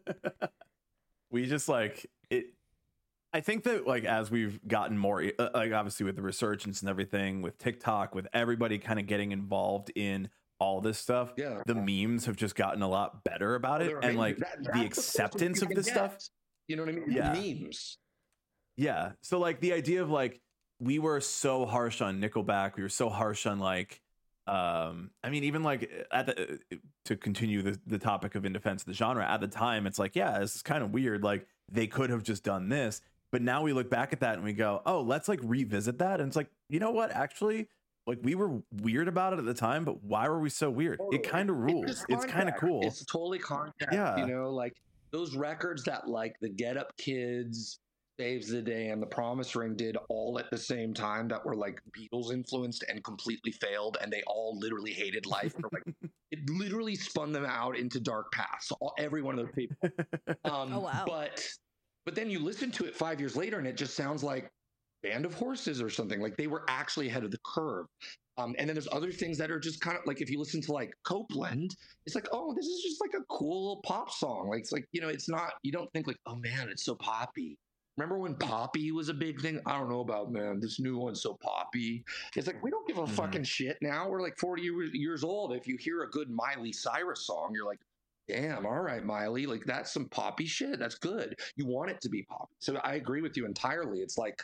[1.33, 2.55] we just like it
[3.33, 6.91] I think that like as we've gotten more uh, like obviously with the resurgence and
[6.91, 11.63] everything with TikTok with everybody kind of getting involved in all this stuff yeah.
[11.65, 15.63] the memes have just gotten a lot better about it and like that, the acceptance
[15.63, 15.95] of this get.
[15.95, 16.17] stuff
[16.69, 17.11] you know what I mean?
[17.11, 17.33] Yeah.
[17.33, 17.99] Memes.
[18.77, 19.13] Yeah.
[19.23, 20.41] So like the idea of like
[20.79, 24.01] we were so harsh on Nickelback we were so harsh on like
[24.47, 26.59] um i mean even like at the
[27.05, 29.99] to continue the, the topic of in defense of the genre at the time it's
[29.99, 33.03] like yeah this is kind of weird like they could have just done this
[33.33, 36.21] but now we look back at that and we go, oh, let's like revisit that.
[36.21, 37.11] And it's like, you know what?
[37.13, 37.69] Actually,
[38.07, 40.99] like we were weird about it at the time, but why were we so weird?
[40.99, 41.19] Totally.
[41.19, 41.91] It kind of rules.
[41.91, 42.81] It's, it's kind of cool.
[42.85, 43.93] It's totally contact.
[43.93, 44.19] Yeah.
[44.19, 44.75] You know, like
[45.13, 47.79] those records that like the Get Up Kids,
[48.19, 51.57] Saves the Day, and the Promise Ring did all at the same time that were
[51.57, 55.55] like Beatles influenced and completely failed, and they all literally hated life.
[55.73, 55.85] like
[56.31, 58.73] it literally spun them out into dark paths.
[58.73, 59.77] All, every one of those people.
[60.45, 61.05] Um, oh wow!
[61.07, 61.47] But
[62.05, 64.51] but then you listen to it five years later and it just sounds like
[65.03, 66.21] Band of Horses or something.
[66.21, 67.87] Like they were actually ahead of the curve.
[68.39, 70.63] Um, and then there's other things that are just kind of like if you listen
[70.63, 71.77] to like Copeland,
[72.07, 74.49] it's like, oh, this is just like a cool pop song.
[74.49, 76.95] Like it's like, you know, it's not, you don't think like, oh man, it's so
[76.95, 77.59] poppy.
[77.97, 79.61] Remember when poppy was a big thing?
[79.67, 80.59] I don't know about man.
[80.59, 82.03] This new one's so poppy.
[82.35, 83.13] It's like we don't give a mm-hmm.
[83.13, 84.09] fucking shit now.
[84.09, 84.63] We're like 40
[84.95, 85.53] years old.
[85.53, 87.81] If you hear a good Miley Cyrus song, you're like,
[88.31, 90.79] damn, all right, Miley, like that's some poppy shit.
[90.79, 91.39] That's good.
[91.57, 92.55] You want it to be poppy.
[92.61, 94.01] So I agree with you entirely.
[94.01, 94.43] It's like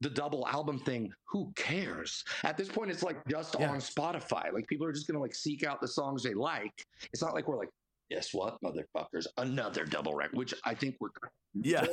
[0.00, 2.24] the double album thing, who cares?
[2.44, 3.70] At this point, it's like just yeah.
[3.70, 4.52] on Spotify.
[4.52, 6.86] Like people are just gonna like seek out the songs they like.
[7.12, 7.70] It's not like we're like,
[8.10, 11.10] guess what, motherfuckers, another double record, which I think we're
[11.54, 11.86] yeah.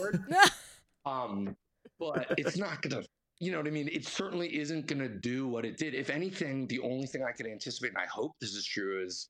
[1.05, 1.55] um,
[1.99, 3.03] but it's not gonna
[3.39, 3.87] you know what I mean?
[3.91, 5.93] It certainly isn't going to do what it did.
[5.93, 9.29] If anything, the only thing I could anticipate, and I hope this is true, is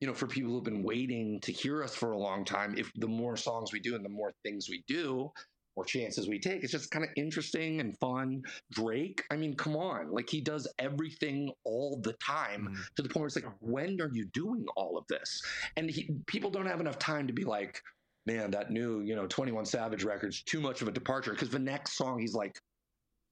[0.00, 2.90] you know, for people who've been waiting to hear us for a long time, if
[2.96, 5.30] the more songs we do and the more things we do,
[5.76, 8.42] more chances we take, it's just kind of interesting and fun.
[8.72, 13.08] Drake, I mean, come on, like he does everything all the time mm to the
[13.08, 15.42] point where it's like, when are you doing all of this?
[15.76, 17.80] And he, people don't have enough time to be like,
[18.26, 21.32] man, that new, you know, 21 Savage record's too much of a departure.
[21.32, 22.58] Because the next song, he's like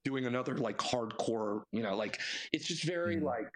[0.05, 2.21] doing another like hardcore, you know, like
[2.53, 3.49] it's just very mm like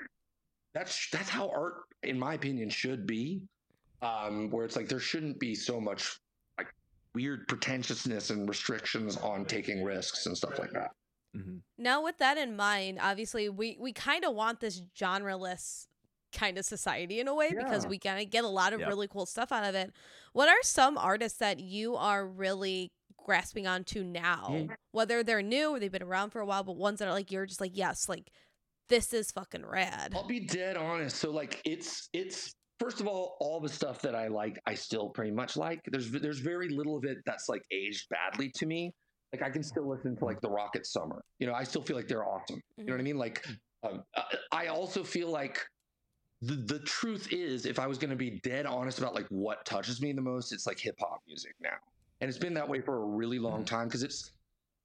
[0.74, 3.42] that's that's how art, in my opinion, should be.
[4.00, 6.18] Um, where it's like there shouldn't be so much
[6.58, 6.66] like
[7.14, 10.90] weird pretentiousness and restrictions on taking risks and stuff like that.
[11.36, 11.58] Mm-hmm.
[11.78, 15.86] Now, with that in mind, obviously, we we kind of want this genreless
[16.32, 17.62] kind of society in a way yeah.
[17.62, 18.88] because we kind of get a lot of yep.
[18.88, 19.92] really cool stuff out of it.
[20.32, 22.90] What are some artists that you are really
[23.24, 24.70] grasping onto now, mm.
[24.90, 27.30] whether they're new or they've been around for a while, but ones that are like
[27.30, 28.30] you're just like yes, like
[28.92, 30.12] this is fucking rad.
[30.14, 31.16] I'll be dead honest.
[31.16, 35.08] So like it's it's first of all, all the stuff that I like, I still
[35.08, 35.80] pretty much like.
[35.86, 38.92] There's there's very little of it that's like aged badly to me.
[39.32, 41.24] Like I can still listen to like the Rocket Summer.
[41.38, 42.60] You know, I still feel like they're awesome.
[42.76, 43.04] You know what I mm-hmm.
[43.04, 43.16] mean?
[43.16, 43.46] Like
[43.82, 45.58] um, uh, I also feel like
[46.42, 49.64] the, the truth is, if I was going to be dead honest about like what
[49.64, 51.78] touches me the most, it's like hip hop music now,
[52.20, 53.74] and it's been that way for a really long mm-hmm.
[53.76, 54.32] time because it's.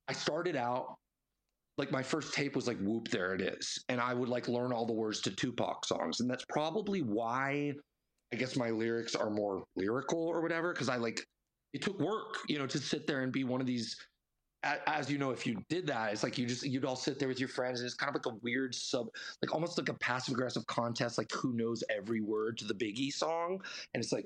[0.09, 0.95] I started out
[1.77, 4.71] like my first tape was like whoop there it is and i would like learn
[4.71, 7.73] all the words to tupac songs and that's probably why
[8.33, 11.25] i guess my lyrics are more lyrical or whatever because i like
[11.73, 13.95] it took work you know to sit there and be one of these
[14.87, 17.27] as you know if you did that it's like you just you'd all sit there
[17.27, 19.07] with your friends and it's kind of like a weird sub
[19.41, 23.13] like almost like a passive aggressive contest like who knows every word to the biggie
[23.13, 23.61] song
[23.93, 24.25] and it's like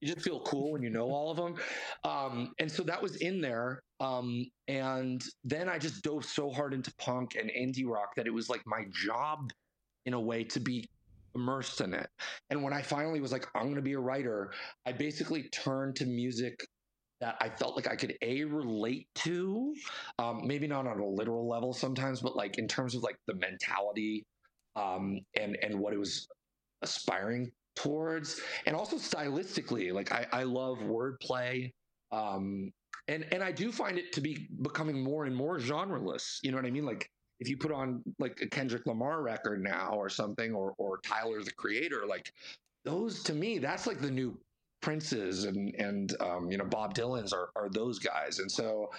[0.00, 1.56] you just feel cool when you know all of them.
[2.04, 3.82] Um, and so that was in there.
[4.00, 8.34] Um, and then i just dove so hard into punk and indie rock that it
[8.34, 9.50] was like my job
[10.04, 10.86] in a way to be
[11.34, 12.08] immersed in it.
[12.50, 14.52] And when i finally was like i'm going to be a writer
[14.84, 16.58] i basically turned to music
[17.20, 19.74] that I felt like I could a relate to,
[20.18, 23.34] um, maybe not on a literal level sometimes, but like in terms of like the
[23.34, 24.24] mentality
[24.76, 26.28] um, and and what it was
[26.82, 31.72] aspiring towards, and also stylistically, like I, I love wordplay,
[32.10, 32.72] um,
[33.08, 36.38] and and I do find it to be becoming more and more genreless.
[36.42, 36.86] You know what I mean?
[36.86, 37.08] Like
[37.38, 41.42] if you put on like a Kendrick Lamar record now or something, or or Tyler
[41.42, 42.32] the Creator, like
[42.84, 44.36] those to me, that's like the new
[44.82, 48.90] Princes and and um, you know Bob Dylan's are are those guys, and so,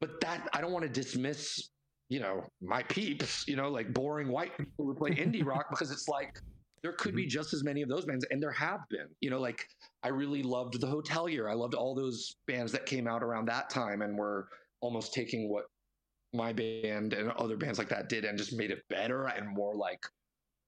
[0.00, 1.70] but that I don't want to dismiss
[2.08, 5.90] you know my peeps, you know like boring white people who play indie rock because
[5.90, 6.40] it's like
[6.82, 7.30] there could be mm-hmm.
[7.30, 9.08] just as many of those bands, and there have been.
[9.20, 9.66] You know, like
[10.02, 11.50] I really loved the Hotelier.
[11.50, 14.48] I loved all those bands that came out around that time and were
[14.80, 15.64] almost taking what
[16.32, 19.74] my band and other bands like that did and just made it better and more
[19.74, 20.04] like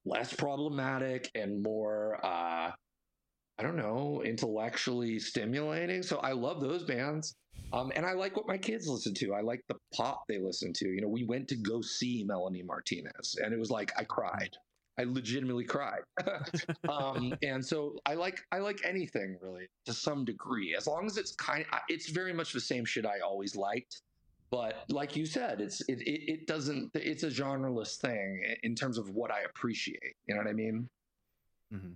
[0.05, 2.69] less problematic and more uh
[3.59, 6.01] I don't know, intellectually stimulating.
[6.01, 7.35] So I love those bands.
[7.71, 9.33] Um, and I like what my kids listen to.
[9.33, 10.89] I like the pop they listen to.
[10.89, 14.55] You know, we went to go see Melanie Martinez, and it was like I cried.
[14.99, 16.01] I legitimately cried.
[16.89, 21.17] um, and so I like I like anything really to some degree, as long as
[21.17, 21.65] it's kind.
[21.71, 24.01] Of, it's very much the same shit I always liked.
[24.51, 26.91] But like you said, it's it, it, it doesn't.
[26.93, 30.15] It's a genreless thing in terms of what I appreciate.
[30.27, 30.89] You know what I mean?
[31.73, 31.93] Mm-hmm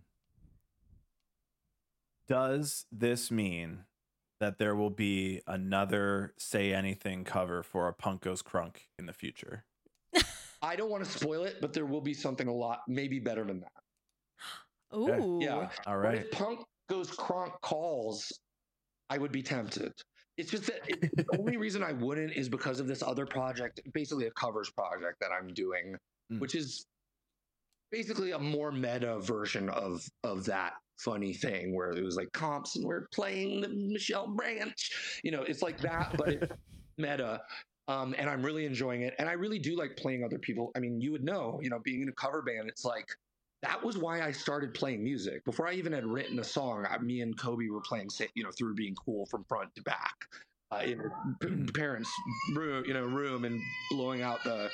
[2.28, 3.86] does this mean
[4.40, 9.14] that there will be another say anything cover for a punk goes crunk in the
[9.14, 9.64] future
[10.62, 13.44] i don't want to spoil it but there will be something a lot maybe better
[13.44, 14.98] than that.
[14.98, 15.40] Ooh.
[15.42, 15.70] Yeah.
[15.86, 16.20] All right.
[16.20, 18.32] if punk goes crunk calls
[19.10, 19.94] i would be tempted.
[20.38, 23.82] It's just that it, the only reason i wouldn't is because of this other project
[23.94, 25.96] basically a covers project that i'm doing
[26.32, 26.40] mm.
[26.40, 26.86] which is
[27.92, 32.76] basically a more meta version of of that funny thing where it was like comps
[32.76, 35.20] and we're playing the Michelle Branch.
[35.24, 36.52] You know, it's like that, but it's
[36.98, 37.42] meta.
[37.88, 39.16] Um, and I'm really enjoying it.
[39.18, 40.72] And I really do like playing other people.
[40.76, 43.08] I mean, you would know, you know, being in a cover band, it's like
[43.64, 45.44] that was why I started playing music.
[45.46, 48.52] Before I even had written a song, I, me and Coby were playing, you know,
[48.52, 50.16] through being cool from front to back
[50.72, 52.12] uh, in parents'
[52.54, 53.60] room, you know, room and
[53.92, 54.70] blowing out the.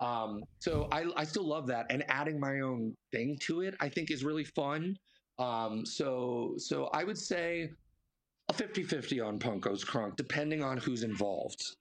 [0.00, 3.88] Um, so I, I still love that, and adding my own thing to it, I
[3.88, 4.96] think, is really fun.
[5.38, 7.70] Um, so so I would say
[8.48, 11.76] a 50-50 on Punk Goes Crunk, depending on who's involved.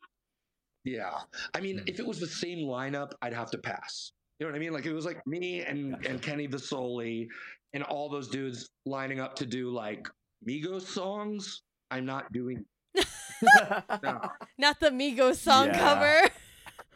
[0.88, 1.20] Yeah.
[1.54, 4.14] I mean, if it was the same lineup, I'd have to pass.
[4.40, 4.72] You know what I mean?
[4.72, 7.28] Like it was like me and, and Kenny Vasoli
[7.74, 10.08] and all those dudes lining up to do like
[10.48, 11.64] Migos songs.
[11.92, 12.64] I'm not doing
[12.96, 14.22] no.
[14.58, 15.80] Not the Migos song yeah.
[15.80, 16.30] cover.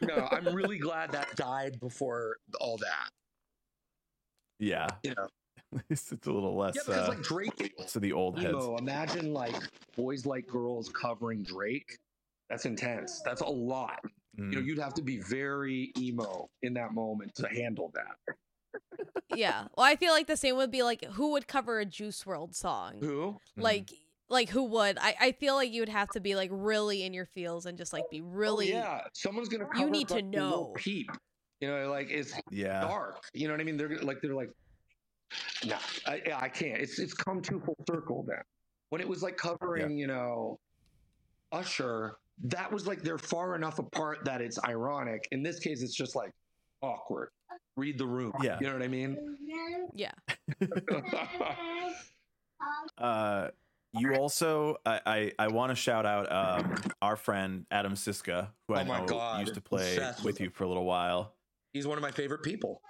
[0.00, 3.10] no, I'm really glad that died before all that.
[4.58, 4.86] Yeah.
[5.02, 6.74] You know, it's a little less.
[6.76, 7.74] Yeah, because uh, like Drake.
[7.86, 8.80] So the old emo, heads.
[8.80, 9.56] Imagine like
[9.96, 11.98] boys like girls covering Drake.
[12.52, 13.22] That's intense.
[13.24, 13.98] That's a lot.
[14.38, 14.52] Mm.
[14.52, 14.66] You know, mm.
[14.66, 18.36] you'd have to be very emo in that moment to handle that.
[19.34, 19.64] yeah.
[19.74, 22.54] Well, I feel like the same would be like who would cover a Juice WRLD
[22.54, 22.98] song?
[23.00, 23.38] Who?
[23.56, 23.96] Like mm.
[24.28, 24.98] like who would?
[25.00, 27.78] I, I feel like you would have to be like really in your feels and
[27.78, 29.00] just like be really oh, yeah.
[29.14, 30.74] Someone's gonna You need to know.
[30.76, 31.10] Peep.
[31.62, 32.82] You know, like it's yeah.
[32.82, 33.24] dark.
[33.32, 33.78] You know what I mean?
[33.78, 34.50] They're like they're like
[35.64, 36.82] no, I, I can't.
[36.82, 38.42] It's it's come too full circle then.
[38.90, 39.96] When it was like covering, yeah.
[39.96, 40.58] you know,
[41.50, 45.28] Usher, that was like they're far enough apart that it's ironic.
[45.32, 46.32] In this case, it's just like
[46.82, 47.28] awkward.
[47.76, 48.32] Read the room.
[48.42, 48.58] Yeah.
[48.60, 49.16] You know what I mean?
[49.94, 50.12] Yeah.
[52.98, 53.48] uh
[53.94, 58.74] you also I I, I want to shout out um our friend Adam Siska, who
[58.74, 59.40] oh I know God.
[59.40, 61.34] used to play with you for a little while.
[61.72, 62.82] He's one of my favorite people.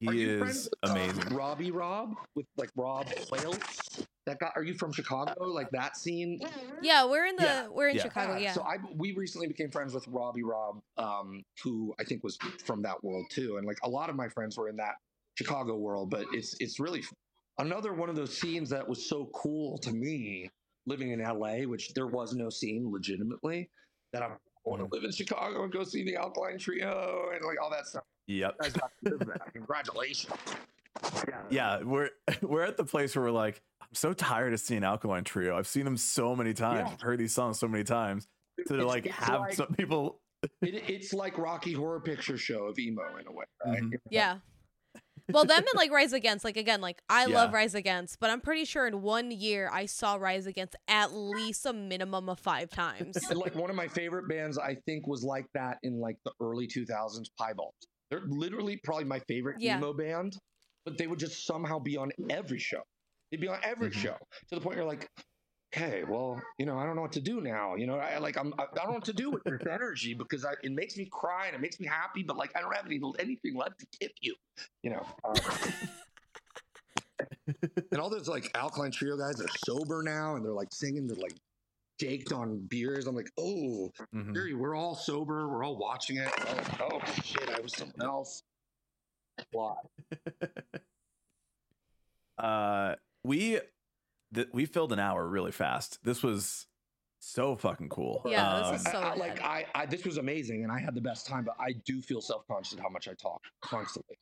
[0.00, 1.34] He is uh, amazing.
[1.34, 3.58] Robbie Rob with like Rob Wales.
[4.38, 5.34] That are you from Chicago?
[5.40, 6.40] Uh, like that scene?
[6.42, 6.76] Mm-hmm.
[6.82, 7.66] Yeah, we're in the Yeah.
[7.68, 8.02] we're in Yeah.
[8.02, 8.36] Chicago.
[8.36, 8.52] Yeah.
[8.52, 12.82] So I we recently became friends with Robbie Rob, um, who I think was from
[12.82, 14.94] that world too, and like a lot of my friends were in that
[15.36, 16.10] Chicago world.
[16.10, 17.02] But it's it's really
[17.58, 20.50] another one of those scenes that was so cool to me
[20.86, 23.68] living in LA, which there was no scene legitimately
[24.12, 24.94] that I'm want to mm-hmm.
[24.94, 28.04] live in Chicago and go see the Alkaline Trio and like all that stuff.
[28.26, 28.56] Yep.
[28.58, 29.52] You guys got to live that.
[29.52, 30.32] Congratulations.
[31.28, 31.40] Yeah.
[31.50, 32.10] Yeah, we're
[32.42, 35.56] we're at the place where we're like, I'm so tired of seeing Alkaline Trio.
[35.58, 36.86] I've seen them so many times.
[36.88, 36.92] Yeah.
[36.94, 38.28] I've heard these songs so many times.
[38.68, 40.20] To It's- like it's have like- some people
[40.62, 43.82] It, it's like Rocky Horror Picture Show of emo in a way, right?
[43.82, 43.92] Mhm.
[44.10, 44.38] yeah.
[45.32, 48.40] Well, them and like Rise Against, like again, like I love Rise Against, but I'm
[48.40, 52.70] pretty sure in one year I saw Rise Against at least a minimum of five
[52.70, 53.16] times.
[53.30, 56.66] Like one of my favorite bands, I think, was like that in like the early
[56.66, 57.28] 2000s.
[57.38, 57.74] Piebald.
[58.10, 59.76] They're literally probably my favorite Yeah.
[59.78, 60.36] emo band,
[60.84, 62.82] but they would just somehow be on every show.
[63.30, 63.94] They'd be on every Mhm.
[63.94, 64.16] show
[64.48, 65.08] to the point you're like,
[65.74, 67.76] okay, well, you know, I don't know what to do now.
[67.76, 70.44] You know, I like I'm I don't know what to do with this energy because
[70.44, 72.86] I, it makes me cry and it makes me happy, but like I don't have
[72.86, 74.34] any anything left to give you.
[74.82, 75.06] You know.
[75.24, 75.34] uh,
[77.92, 81.16] and all those like alkaline trio guys they're sober now and they're like singing they're
[81.16, 81.34] like
[81.98, 84.34] jaked on beers i'm like oh Mhm.
[84.34, 86.30] Jerry, we're all sober we're all watching it
[86.80, 88.42] oh, oh shit i was someone else
[89.52, 89.74] Why?
[92.38, 92.94] uh
[93.24, 93.60] we
[94.34, 95.98] th- we filled an hour really fast.
[96.02, 96.66] This was
[97.18, 98.22] so fucking cool.
[98.24, 100.78] Yeah, this Um, is so I, I- like I, I this was amazing and i
[100.80, 104.16] had the best time but i do feel self-conscious at how much i talk constantly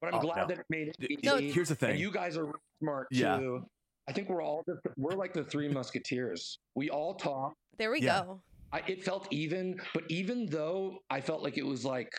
[0.00, 0.46] but i'm Oh, glad no.
[0.48, 1.98] that it made it d- No, here's the and thing.
[2.00, 3.36] you guys are really smart Yeah.
[3.38, 3.66] too
[4.08, 8.00] i think we're all the, we're like the three musketeers we all talk There we
[8.00, 8.22] Yeah.
[8.22, 8.42] go.
[8.72, 12.12] I, it felt even, but even though I felt like it was like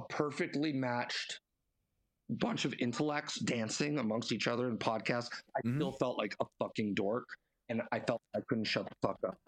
[0.00, 1.38] a perfectly matched
[2.32, 5.76] bunch of intellects dancing amongst each other in podcasts, I Mhm.
[5.76, 7.26] still felt like a fucking dork,
[7.68, 9.38] and I felt I couldn't shut the fuck up.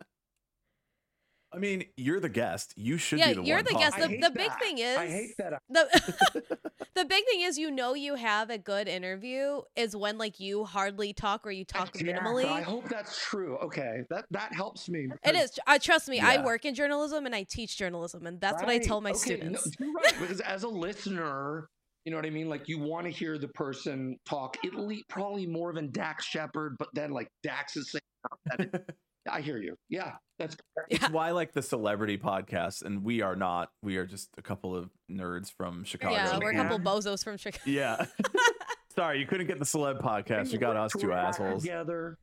[1.52, 2.72] I mean, you're the guest.
[2.76, 3.94] You should Yeah, be the you're one the guest.
[3.96, 4.58] I The, hate the big that.
[4.58, 5.62] thing is I hate that.
[5.68, 5.84] the
[6.96, 10.64] the big thing is you know you have a good interview is when like you
[10.64, 12.44] hardly talk or you talk Yeah, minimally.
[12.46, 13.56] I hope that's true.
[13.58, 15.04] Okay, that that helps me.
[15.04, 15.58] It because- is.
[15.64, 18.78] Uh, trust me, I work in journalism and I teach journalism, and that's what I
[18.78, 19.70] tell my Okay, no, students.
[19.78, 21.68] you're right because as a listener,
[22.04, 22.48] you know what I mean.
[22.48, 24.56] Like you want to hear the person talk.
[24.64, 28.00] At least probably more than Dax Shepard, but then like Dax is saying.
[28.46, 28.90] That it-
[29.30, 29.74] I hear you.
[29.88, 30.54] Yeah, that's
[30.90, 31.10] it's Yeah.
[31.10, 33.70] why I like the celebrity podcast, and we are not.
[33.82, 36.14] We are just a couple of nerds from Chicago.
[36.14, 36.86] yeah, we're a couple man.
[36.86, 37.62] bozos from Chicago.
[37.70, 38.04] Yeah.
[38.94, 40.52] Sorry, you couldn't get the celeb podcast.
[40.52, 41.62] You got us two assholes.
[41.62, 42.18] together,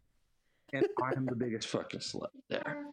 [0.73, 2.85] and I'm the biggest fucking slut there.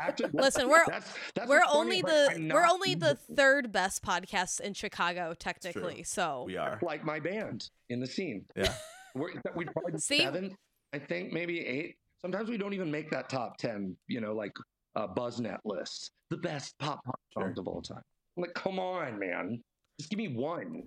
[0.00, 3.72] Actually, Listen, we're that's, that's we're what's funny, only the I'm we're only the third
[3.72, 6.02] best podcast in Chicago technically.
[6.02, 6.78] So we are.
[6.82, 8.44] like my band in the scene.
[8.56, 8.72] Yeah.
[9.14, 10.18] We're, we'd probably be See?
[10.20, 10.54] seventh,
[10.92, 11.96] I think, maybe eight.
[12.20, 13.96] Sometimes we don't even make that top ten.
[14.06, 14.52] You know, like
[14.94, 17.44] uh, Buzznet list, the best pop pop Sure.
[17.44, 18.02] songs of all time.
[18.36, 19.60] I'm like, come on, man,
[19.98, 20.84] just give me one.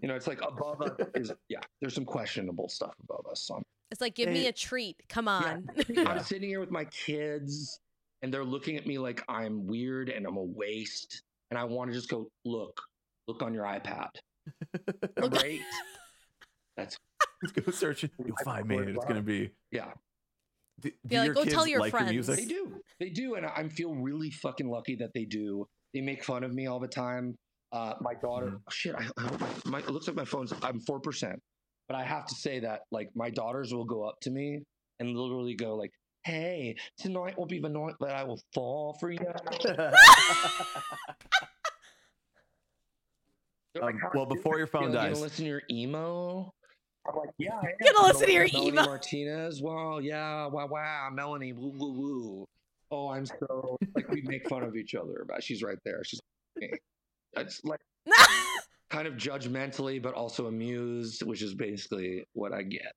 [0.00, 1.58] You know, it's like above us is yeah.
[1.80, 3.42] There's some questionable stuff above us.
[3.42, 4.96] So it's like give me a treat.
[5.08, 5.68] Come on.
[5.88, 6.08] Yeah.
[6.08, 7.80] I'm sitting here with my kids,
[8.22, 11.90] and they're looking at me like I'm weird and I'm a waste, and I want
[11.90, 12.80] to just go look,
[13.28, 14.08] look on your iPad.
[15.18, 15.60] Look- Great.
[16.76, 16.96] That's
[17.64, 18.10] Go search it.
[18.24, 18.76] You'll find me.
[18.78, 19.50] It's gonna be.
[19.70, 19.92] yeah.
[20.80, 22.08] Do, do Yeah, like, go tell your like friends.
[22.08, 22.36] the music?
[22.36, 22.80] They do.
[23.00, 23.34] They do.
[23.34, 25.66] And I I feel really fucking lucky that they do.
[25.94, 27.34] They make fun of me all the time.
[27.72, 28.56] Uh, my daughter, Mhm.
[28.58, 31.34] oh, shit, I, I hope my, my, it looks like my phone's, I'm 4%.
[31.88, 34.60] But I have to say that, like, my daughters will go up to me
[35.00, 35.90] and literally go, like,
[36.26, 39.18] hey, tonight will be the night that I will fall for you.
[43.82, 44.84] Um, well, before your phone?
[44.84, 45.20] You gonna dies.
[45.20, 46.50] listen to your emo?
[47.06, 47.56] I'm like, yeah.
[47.62, 48.84] I am." Gonna listen to your Melanie emo.
[48.86, 49.60] Martinez.
[49.60, 52.48] Well, yeah, wow, wow, Melanie, woo, woo, woo.
[52.90, 55.42] Oh, I'm so like we make fun of each other about.
[55.42, 56.02] She's right there.
[56.04, 56.22] She's
[56.58, 56.82] like,
[57.36, 57.80] it's like
[58.88, 62.96] kind of judgmentally, but also amused, which is basically what I get.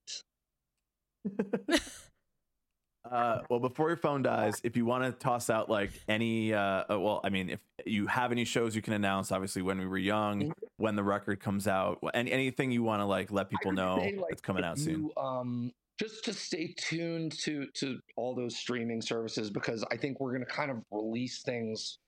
[3.06, 6.84] Uh, well, before your phone dies, if you want to toss out like any, uh,
[6.90, 9.88] uh, well, I mean, if you have any shows you can announce, obviously when we
[9.88, 10.54] were young, Mhm.
[10.78, 14.16] when the record comes out, any anything you want to like let people know say,
[14.16, 15.10] like, it's coming out soon.
[15.18, 20.34] Um, just to stay tuned to to all those streaming services because I think we're
[20.34, 22.00] gonna kind of release things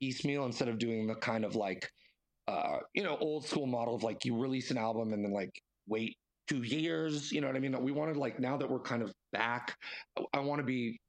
[0.00, 1.90] piecemeal instead of doing the kind of like
[2.48, 5.62] uh you know old school model of like you release an album and then like
[5.88, 6.16] wait
[6.48, 9.12] two years you know what i mean we wanted like now that we're kind of
[9.32, 9.76] back
[10.18, 11.00] i, I want to be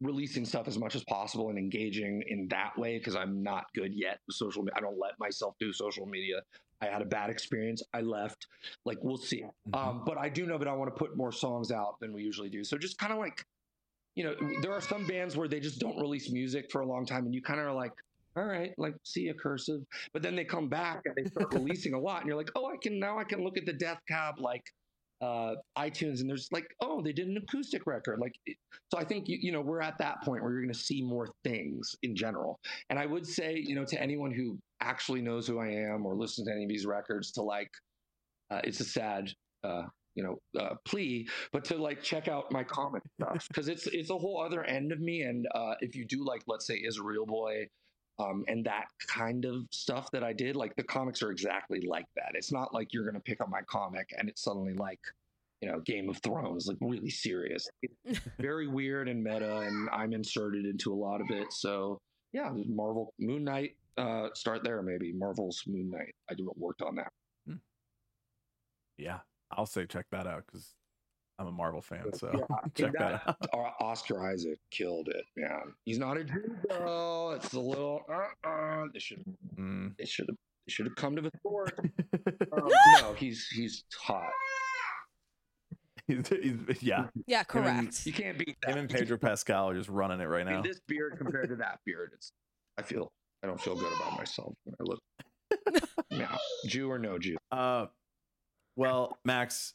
[0.00, 3.94] releasing stuff as much as possible and engaging in that way because I'm not good
[3.94, 4.74] yet with social media.
[4.76, 6.42] I don't let myself do social media.
[6.82, 7.82] I had a bad experience.
[7.94, 8.46] I left.
[8.84, 9.42] Like we'll see.
[9.42, 9.74] Mm-hmm.
[9.74, 12.22] Um, but I do know that I want to put more songs out than we
[12.22, 12.62] usually do.
[12.62, 13.42] So just kind of like,
[14.14, 17.04] you know, there are some bands where they just don't release music for a long
[17.04, 17.92] time, and you kind of are like,
[18.36, 19.80] all right, like see a cursive.
[20.12, 22.66] But then they come back and they start releasing a lot, and you're like, oh,
[22.66, 24.62] I can now I can look at the Death Cab like
[25.22, 28.18] uh, iTunes, and there's like, oh, they did an acoustic record.
[28.20, 28.34] Like,
[28.92, 31.02] so I think you, you know we're at that point where you're going to see
[31.02, 32.60] more things in general.
[32.90, 36.14] And I would say, you know, to anyone who actually knows who I am or
[36.14, 37.70] listens to any of these records, to like,
[38.50, 39.30] uh, it's a sad.
[39.64, 39.82] Uh,
[40.14, 44.08] you know, uh, plea, but to like check out my comic stuff because it's it's
[44.08, 45.20] a whole other end of me.
[45.20, 47.68] And uh, if you do like, let's say, Is a Real Boy,
[48.18, 50.56] um, and that kind of stuff that I did.
[50.56, 52.32] Like the comics are exactly like that.
[52.34, 55.00] It's not like you're going to pick up my comic and it's suddenly like,
[55.60, 57.68] you know, Game of Thrones, like really serious.
[58.04, 61.52] It's very weird and meta, and I'm inserted into a lot of it.
[61.52, 61.98] So
[62.32, 63.76] yeah, Marvel Moon Knight.
[63.96, 66.14] Uh, start there maybe Marvel's Moon Knight.
[66.30, 67.10] I worked on that.
[67.46, 67.54] Hmm.
[68.98, 70.74] Yeah, I'll say check that out because
[71.38, 73.74] I'm a Marvel fan, so yeah, check that, that, out.
[73.80, 75.74] Oscar Isaac killed it, man.
[75.84, 77.32] He's not a Jew though.
[77.32, 78.02] It's a little.
[78.08, 78.84] Uh-uh.
[78.92, 79.22] They should.
[79.58, 79.96] Mm.
[79.98, 80.36] They should have.
[80.68, 81.78] Should have come to the court.
[82.52, 82.68] um,
[83.00, 84.30] no, he's he's hot.
[86.08, 87.06] He's, he's, yeah.
[87.28, 88.04] Yeah, correct.
[88.04, 88.72] you can't beat that.
[88.72, 90.62] Him and Pedro Pascal are just running it right now.
[90.62, 92.32] this beard compared to that beard, it's.
[92.78, 93.12] I feel.
[93.44, 95.00] I don't feel good about myself when I look.
[96.10, 97.36] yeah, Jew or no Jew.
[97.52, 97.86] Uh,
[98.74, 99.74] well, Max,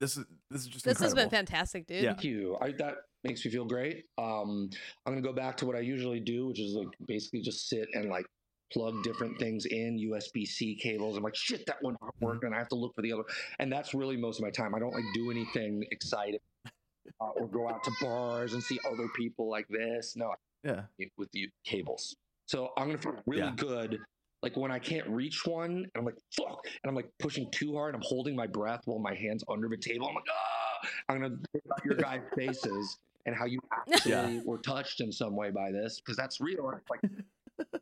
[0.00, 1.20] this is this is just this incredible.
[1.20, 2.02] has been fantastic, dude.
[2.02, 2.12] Yeah.
[2.12, 2.56] Thank you.
[2.60, 4.04] I, that makes me feel great.
[4.18, 4.70] Um,
[5.04, 7.88] I'm gonna go back to what I usually do, which is like basically just sit
[7.94, 8.26] and like
[8.72, 11.16] plug different things in USB C cables.
[11.16, 12.24] I'm like, shit, that one not mm-hmm.
[12.26, 12.52] working.
[12.52, 13.24] I have to look for the other,
[13.58, 14.74] and that's really most of my time.
[14.74, 16.40] I don't like do anything exciting
[17.20, 20.14] uh, or go out to bars and see other people like this.
[20.16, 20.82] No, yeah,
[21.16, 22.16] with the cables.
[22.46, 23.54] So I'm gonna feel really yeah.
[23.56, 23.98] good
[24.46, 27.74] like when I can't reach one and I'm like, fuck, and I'm like pushing too
[27.74, 30.06] hard, I'm holding my breath while my hand's under the table.
[30.06, 34.40] I'm like, ah, I'm gonna think about your guys' faces and how you actually yeah.
[34.44, 36.72] were touched in some way by this because that's real.
[36.88, 37.00] Like,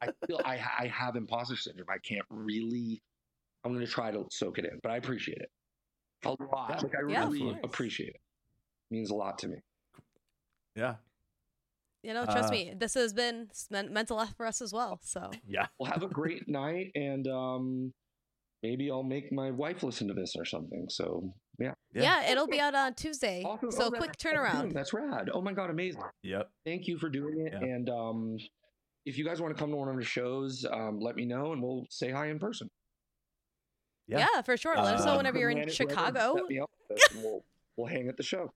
[0.00, 1.88] I feel I, I have imposter syndrome.
[1.90, 3.02] I can't really.
[3.62, 5.50] I'm gonna try to soak it in, but I appreciate it
[6.24, 6.82] a lot.
[6.82, 8.14] Like I really appreciate it.
[8.14, 8.94] it.
[8.94, 9.56] Means a lot to me.
[10.76, 10.94] Yeah,
[12.04, 15.00] you know, trust uh, me, this has been mental health for us as well.
[15.02, 17.92] So yeah, well, have a great night, and um,
[18.62, 20.86] maybe I'll make my wife listen to this or something.
[20.90, 23.42] So yeah, yeah, yeah it'll be out on Tuesday.
[23.42, 23.70] Awesome.
[23.70, 24.74] So oh, quick turnaround.
[24.74, 25.30] That's rad.
[25.32, 26.02] Oh my god, amazing.
[26.22, 26.50] Yep.
[26.66, 28.36] Thank you for doing it, and um,
[29.06, 31.52] if you guys want to come to one of the shows, um, let me know,
[31.52, 32.68] and we'll say hi in person.
[34.06, 34.76] Yeah, yeah for sure.
[34.76, 36.36] Let uh, us know um, whenever you're in Chicago.
[37.14, 37.44] we'll,
[37.78, 38.52] we'll hang at the show.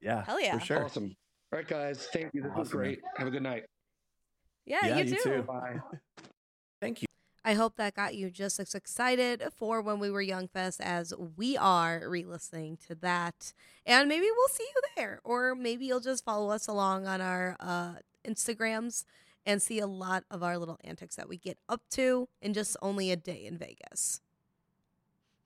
[0.00, 0.84] Yeah, hell yeah, for sure.
[0.84, 1.14] Awesome.
[1.52, 2.08] All right, guys.
[2.12, 2.42] Thank you.
[2.42, 2.60] This awesome.
[2.60, 3.00] was great.
[3.16, 3.64] Have a good night.
[4.64, 5.22] Yeah, yeah you, you, too.
[5.22, 5.42] too.
[5.42, 5.76] Bye.
[6.80, 7.06] Thank you.
[7.44, 11.14] I hope that got you just as excited for when we were Young Fest as
[11.36, 13.52] we are re-listening to that.
[13.86, 17.56] And maybe we'll see you there, or maybe you'll just follow us along on our
[17.60, 17.94] uh,
[18.26, 19.04] Instagrams
[19.46, 22.76] and see a lot of our little antics that we get up to in just
[22.82, 24.20] only a day in Vegas.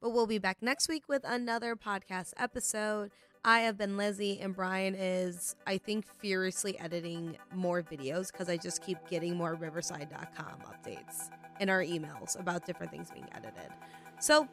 [0.00, 3.10] But we'll be back next week with another podcast episode.
[3.44, 8.56] I have been Lizzie, and Brian is, I think, furiously editing more videos because I
[8.58, 13.70] just keep getting more Riverside.com updates in our emails about different things being edited.
[14.18, 14.46] So,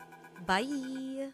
[0.45, 1.31] bye.